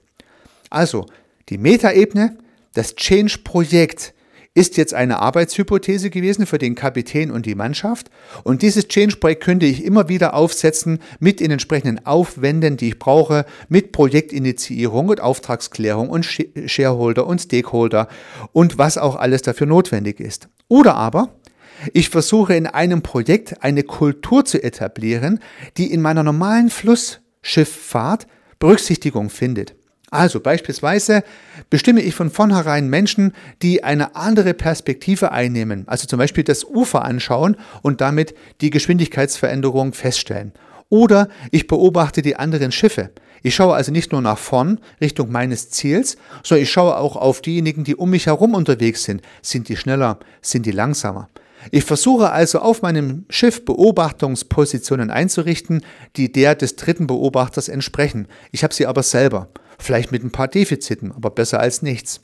Also 0.70 1.06
die 1.48 1.58
Metaebene 1.58 2.38
das 2.74 2.96
Change-Projekt 2.96 4.14
ist 4.54 4.76
jetzt 4.76 4.94
eine 4.94 5.18
Arbeitshypothese 5.18 6.10
gewesen 6.10 6.46
für 6.46 6.58
den 6.58 6.76
Kapitän 6.76 7.32
und 7.32 7.44
die 7.44 7.56
Mannschaft. 7.56 8.08
Und 8.44 8.62
dieses 8.62 8.86
Change-Projekt 8.86 9.42
könnte 9.42 9.66
ich 9.66 9.84
immer 9.84 10.08
wieder 10.08 10.34
aufsetzen 10.34 11.00
mit 11.18 11.40
den 11.40 11.50
entsprechenden 11.50 12.06
Aufwänden, 12.06 12.76
die 12.76 12.88
ich 12.88 12.98
brauche, 13.00 13.46
mit 13.68 13.90
Projektinitiierung 13.90 15.08
und 15.08 15.20
Auftragsklärung 15.20 16.08
und 16.08 16.24
Shareholder 16.24 17.26
und 17.26 17.40
Stakeholder 17.40 18.08
und 18.52 18.78
was 18.78 18.96
auch 18.96 19.16
alles 19.16 19.42
dafür 19.42 19.66
notwendig 19.66 20.20
ist. 20.20 20.48
Oder 20.68 20.94
aber 20.94 21.34
ich 21.92 22.08
versuche 22.08 22.54
in 22.54 22.68
einem 22.68 23.02
Projekt 23.02 23.62
eine 23.62 23.82
Kultur 23.82 24.44
zu 24.44 24.62
etablieren, 24.62 25.40
die 25.76 25.92
in 25.92 26.00
meiner 26.00 26.22
normalen 26.22 26.70
Flussschifffahrt 26.70 28.28
Berücksichtigung 28.60 29.30
findet. 29.30 29.74
Also 30.14 30.38
beispielsweise 30.38 31.24
bestimme 31.70 32.00
ich 32.00 32.14
von 32.14 32.31
vornherein 32.31 32.88
Menschen, 32.88 33.33
die 33.62 33.83
eine 33.83 34.14
andere 34.14 34.55
Perspektive 34.55 35.33
einnehmen, 35.33 35.88
also 35.88 36.07
zum 36.07 36.20
Beispiel 36.20 36.44
das 36.44 36.62
Ufer 36.62 37.05
anschauen 37.05 37.57
und 37.83 38.00
damit 38.00 38.33
die 38.61 38.70
Geschwindigkeitsveränderung 38.70 39.92
feststellen. 39.92 40.53
Oder 40.88 41.29
ich 41.50 41.66
beobachte 41.66 42.22
die 42.22 42.37
anderen 42.37 42.70
Schiffe. 42.70 43.11
Ich 43.42 43.57
schaue 43.57 43.74
also 43.74 43.90
nicht 43.90 44.12
nur 44.12 44.22
nach 44.22 44.38
vorn 44.38 44.79
Richtung 45.00 45.33
meines 45.33 45.70
Ziels, 45.70 46.16
sondern 46.44 46.62
ich 46.62 46.70
schaue 46.70 46.96
auch 46.96 47.16
auf 47.16 47.42
diejenigen, 47.42 47.83
die 47.83 47.96
um 47.96 48.11
mich 48.11 48.27
herum 48.27 48.55
unterwegs 48.55 49.03
sind. 49.03 49.20
Sind 49.42 49.68
die 49.68 49.77
schneller? 49.77 50.20
Sind 50.42 50.64
die 50.64 50.70
langsamer? 50.70 51.29
Ich 51.72 51.85
versuche 51.85 52.31
also 52.31 52.61
auf 52.61 52.83
meinem 52.83 53.24
Schiff 53.31 53.64
Beobachtungspositionen 53.64 55.11
einzurichten, 55.11 55.83
die 56.14 56.31
der 56.31 56.55
des 56.55 56.77
dritten 56.77 57.09
Beobachters 57.09 57.68
entsprechen. 57.68 58.29
Ich 58.53 58.62
habe 58.62 58.74
sie 58.74 58.87
aber 58.87 59.03
selber. 59.03 59.48
Vielleicht 59.78 60.12
mit 60.12 60.24
ein 60.24 60.32
paar 60.32 60.48
Defiziten, 60.48 61.12
aber 61.12 61.30
besser 61.30 61.60
als 61.60 61.82
nichts. 61.82 62.20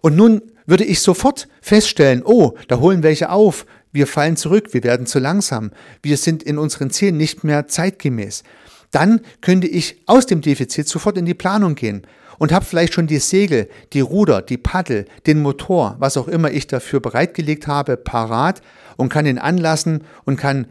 Und 0.00 0.16
nun 0.16 0.42
würde 0.66 0.84
ich 0.84 1.00
sofort 1.00 1.48
feststellen, 1.60 2.22
oh, 2.24 2.56
da 2.68 2.78
holen 2.78 3.02
welche 3.02 3.30
auf, 3.30 3.66
wir 3.92 4.06
fallen 4.06 4.36
zurück, 4.36 4.72
wir 4.72 4.84
werden 4.84 5.06
zu 5.06 5.18
langsam, 5.18 5.72
wir 6.02 6.16
sind 6.16 6.42
in 6.42 6.58
unseren 6.58 6.90
Zielen 6.90 7.16
nicht 7.16 7.44
mehr 7.44 7.66
zeitgemäß. 7.66 8.44
Dann 8.92 9.20
könnte 9.40 9.66
ich 9.66 10.02
aus 10.06 10.26
dem 10.26 10.40
Defizit 10.40 10.88
sofort 10.88 11.16
in 11.16 11.26
die 11.26 11.34
Planung 11.34 11.74
gehen 11.74 12.06
und 12.38 12.52
habe 12.52 12.64
vielleicht 12.64 12.94
schon 12.94 13.06
die 13.06 13.18
Segel, 13.18 13.68
die 13.92 14.00
Ruder, 14.00 14.42
die 14.42 14.56
Paddel, 14.56 15.06
den 15.26 15.42
Motor, 15.42 15.96
was 15.98 16.16
auch 16.16 16.28
immer 16.28 16.50
ich 16.50 16.66
dafür 16.66 17.00
bereitgelegt 17.00 17.66
habe, 17.66 17.96
parat 17.96 18.62
und 18.96 19.10
kann 19.10 19.26
ihn 19.26 19.38
anlassen 19.38 20.04
und 20.24 20.36
kann 20.36 20.66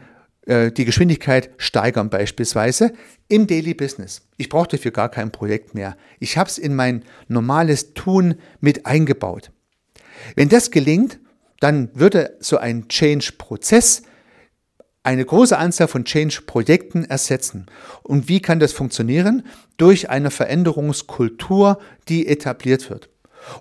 äh, 0.50 0.72
die 0.72 0.84
Geschwindigkeit 0.84 1.50
steigern 1.58 2.10
beispielsweise 2.10 2.92
im 3.28 3.46
Daily 3.46 3.72
Business. 3.72 4.22
Ich 4.36 4.48
brauche 4.48 4.66
dafür 4.66 4.90
gar 4.90 5.08
kein 5.08 5.30
Projekt 5.30 5.74
mehr. 5.74 5.96
Ich 6.18 6.36
habe 6.36 6.50
es 6.50 6.58
in 6.58 6.74
mein 6.74 7.04
normales 7.28 7.94
Tun 7.94 8.34
mit 8.60 8.84
eingebaut. 8.84 9.52
Wenn 10.34 10.48
das 10.48 10.72
gelingt, 10.72 11.20
dann 11.60 11.90
würde 11.94 12.36
so 12.40 12.56
ein 12.56 12.88
Change-Prozess 12.88 14.02
eine 15.04 15.24
große 15.24 15.56
Anzahl 15.56 15.86
von 15.86 16.04
Change-Projekten 16.04 17.04
ersetzen. 17.04 17.66
Und 18.02 18.28
wie 18.28 18.40
kann 18.40 18.58
das 18.58 18.72
funktionieren? 18.72 19.46
Durch 19.76 20.10
eine 20.10 20.32
Veränderungskultur, 20.32 21.78
die 22.08 22.26
etabliert 22.26 22.90
wird. 22.90 23.08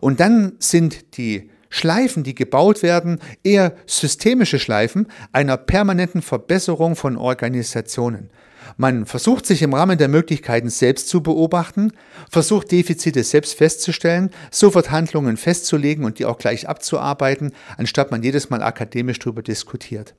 Und 0.01 0.19
dann 0.19 0.53
sind 0.57 1.17
die 1.17 1.51
Schleifen, 1.69 2.23
die 2.23 2.35
gebaut 2.35 2.83
werden, 2.83 3.19
eher 3.43 3.75
systemische 3.85 4.59
Schleifen 4.59 5.07
einer 5.31 5.57
permanenten 5.57 6.21
Verbesserung 6.21 6.95
von 6.95 7.17
Organisationen. 7.17 8.29
Man 8.77 9.05
versucht 9.05 9.45
sich 9.45 9.61
im 9.61 9.73
Rahmen 9.73 9.97
der 9.97 10.07
Möglichkeiten 10.07 10.69
selbst 10.69 11.09
zu 11.09 11.21
beobachten, 11.21 11.91
versucht 12.29 12.71
Defizite 12.71 13.23
selbst 13.23 13.55
festzustellen, 13.55 14.31
sofort 14.51 14.91
Handlungen 14.91 15.37
festzulegen 15.37 16.05
und 16.05 16.19
die 16.19 16.25
auch 16.25 16.37
gleich 16.37 16.67
abzuarbeiten, 16.67 17.53
anstatt 17.77 18.11
man 18.11 18.23
jedes 18.23 18.49
Mal 18.49 18.61
akademisch 18.61 19.19
darüber 19.19 19.41
diskutiert. 19.41 20.15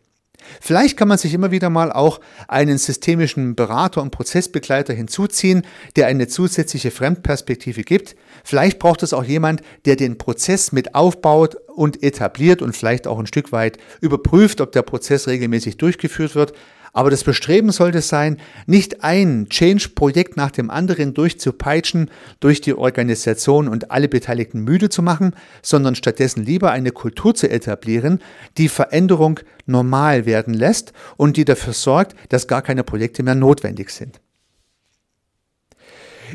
Vielleicht 0.61 0.97
kann 0.97 1.09
man 1.09 1.19
sich 1.19 1.35
immer 1.35 1.51
wieder 1.51 1.71
mal 1.71 1.93
auch 1.93 2.21
einen 2.49 2.79
systemischen 2.79 3.55
Berater 3.55 4.03
und 4.03 4.11
Prozessbegleiter 4.11 4.95
hinzuziehen, 4.95 5.63
der 5.97 6.07
eine 6.07 6.29
zusätzliche 6.29 6.91
Fremdperspektive 6.91 7.83
gibt. 7.83 8.17
Vielleicht 8.45 8.79
braucht 8.79 9.03
es 9.03 9.13
auch 9.13 9.25
jemand, 9.25 9.63
der 9.85 9.97
den 9.97 10.19
Prozess 10.19 10.73
mit 10.73 10.95
aufbaut 10.95 11.57
und 11.75 12.03
etabliert 12.03 12.63
und 12.63 12.77
vielleicht 12.77 13.07
auch 13.07 13.19
ein 13.19 13.27
Stück 13.27 13.53
weit 13.53 13.79
überprüft, 14.01 14.61
ob 14.61 14.73
der 14.73 14.83
Prozess 14.83 15.27
regelmäßig 15.27 15.77
durchgeführt 15.77 16.35
wird. 16.35 16.53
Aber 16.93 17.11
das 17.11 17.25
Bestreben 17.25 17.71
sollte 17.71 18.03
sein, 18.03 18.39
nicht 18.67 19.05
ein 19.05 19.49
Change-Projekt 19.49 20.37
nach 20.37 20.51
dem 20.51 20.71
anderen 20.71 21.15
durchzupeitschen, 21.15 22.11
durch 22.41 22.61
die 22.61 22.75
Organisation 22.75 23.69
und 23.69 23.91
alle 23.91 24.09
Beteiligten 24.09 24.61
müde 24.61 24.89
zu 24.89 25.03
machen, 25.03 25.35
sondern 25.63 25.95
stattdessen 25.95 26.45
lieber 26.45 26.73
eine 26.73 26.91
Kultur 26.91 27.35
zu 27.35 27.49
etablieren, 27.49 28.21
die 28.59 28.69
Veränderung 28.69 29.41
normal 29.67 30.27
werden 30.27 30.55
lässt 30.55 30.93
und 31.17 31.37
die 31.37 31.45
dafür 31.45 31.73
sorgt, 31.73 32.17
dass 32.29 32.49
gar 32.49 32.63
keine 32.63 32.83
Projekte 32.83 33.23
mehr 33.23 33.37
notwendig 33.37 33.91
sind. 33.91 34.21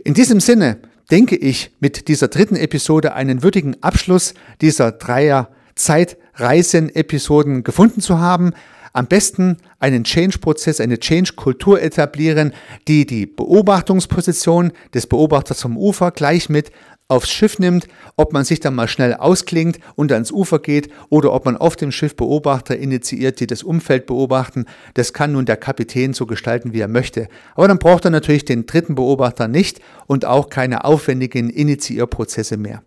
In 0.03 0.13
diesem 0.13 0.39
Sinne 0.39 0.79
denke 1.11 1.35
ich, 1.35 1.71
mit 1.79 2.07
dieser 2.07 2.27
dritten 2.27 2.55
Episode 2.55 3.13
einen 3.13 3.43
würdigen 3.43 3.81
Abschluss 3.83 4.33
dieser 4.61 4.91
Dreier 4.91 5.49
Zeitreisen-Episoden 5.75 7.63
gefunden 7.63 7.99
zu 7.99 8.19
haben 8.19 8.53
am 8.95 9.07
besten 9.07 9.57
einen 9.79 10.05
Change-Prozess, 10.05 10.79
eine 10.79 10.97
Change-Kultur 10.97 11.81
etablieren, 11.81 12.53
die 12.87 13.05
die 13.05 13.25
Beobachtungsposition 13.25 14.71
des 14.93 15.05
Beobachters 15.07 15.61
vom 15.61 15.77
Ufer 15.77 16.11
gleich 16.11 16.47
mit 16.47 16.71
aufs 17.07 17.29
Schiff 17.29 17.59
nimmt, 17.59 17.87
ob 18.15 18.31
man 18.33 18.45
sich 18.45 18.61
dann 18.61 18.73
mal 18.73 18.87
schnell 18.87 19.13
ausklingt 19.13 19.79
und 19.95 20.11
ans 20.11 20.31
Ufer 20.31 20.59
geht 20.59 20.89
oder 21.09 21.33
ob 21.33 21.45
man 21.45 21.57
auf 21.57 21.75
dem 21.75 21.91
Schiff 21.91 22.15
Beobachter 22.15 22.77
initiiert, 22.77 23.39
die 23.41 23.47
das 23.47 23.63
Umfeld 23.63 24.05
beobachten. 24.05 24.65
Das 24.95 25.11
kann 25.13 25.33
nun 25.33 25.45
der 25.45 25.57
Kapitän 25.57 26.13
so 26.13 26.25
gestalten, 26.25 26.73
wie 26.73 26.79
er 26.79 26.87
möchte. 26.87 27.27
Aber 27.53 27.67
dann 27.67 27.79
braucht 27.79 28.05
er 28.05 28.11
natürlich 28.11 28.45
den 28.45 28.65
dritten 28.65 28.95
Beobachter 28.95 29.47
nicht 29.47 29.81
und 30.07 30.25
auch 30.25 30.49
keine 30.49 30.85
aufwendigen 30.85 31.49
Initiierprozesse 31.49 32.57
mehr. 32.57 32.81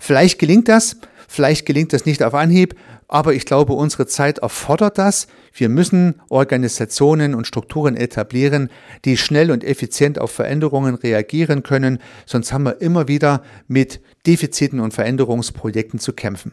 Vielleicht 0.00 0.38
gelingt 0.38 0.68
das, 0.68 0.96
vielleicht 1.28 1.66
gelingt 1.66 1.92
das 1.92 2.04
nicht 2.04 2.22
auf 2.22 2.34
Anhieb, 2.34 2.74
aber 3.10 3.34
ich 3.34 3.44
glaube, 3.44 3.72
unsere 3.72 4.06
Zeit 4.06 4.38
erfordert 4.38 4.96
das. 4.96 5.26
Wir 5.52 5.68
müssen 5.68 6.22
Organisationen 6.28 7.34
und 7.34 7.44
Strukturen 7.44 7.96
etablieren, 7.96 8.70
die 9.04 9.16
schnell 9.16 9.50
und 9.50 9.64
effizient 9.64 10.20
auf 10.20 10.30
Veränderungen 10.30 10.94
reagieren 10.94 11.64
können, 11.64 11.98
sonst 12.24 12.52
haben 12.52 12.64
wir 12.64 12.80
immer 12.80 13.08
wieder 13.08 13.42
mit 13.66 14.00
Defiziten 14.28 14.78
und 14.78 14.94
Veränderungsprojekten 14.94 15.98
zu 15.98 16.12
kämpfen. 16.12 16.52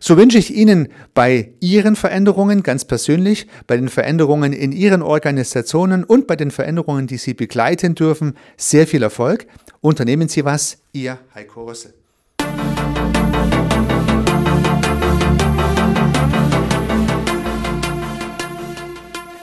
So 0.00 0.16
wünsche 0.16 0.38
ich 0.38 0.54
Ihnen 0.54 0.88
bei 1.12 1.52
Ihren 1.60 1.94
Veränderungen 1.94 2.62
ganz 2.62 2.86
persönlich, 2.86 3.48
bei 3.66 3.76
den 3.76 3.88
Veränderungen 3.90 4.54
in 4.54 4.72
Ihren 4.72 5.02
Organisationen 5.02 6.04
und 6.04 6.26
bei 6.26 6.36
den 6.36 6.50
Veränderungen, 6.50 7.06
die 7.06 7.18
Sie 7.18 7.34
begleiten 7.34 7.94
dürfen, 7.94 8.34
sehr 8.56 8.86
viel 8.86 9.02
Erfolg. 9.02 9.46
Unternehmen 9.82 10.28
Sie 10.28 10.46
was, 10.46 10.78
Ihr 10.92 11.18
Heiko 11.34 11.64
Rosse. 11.64 11.97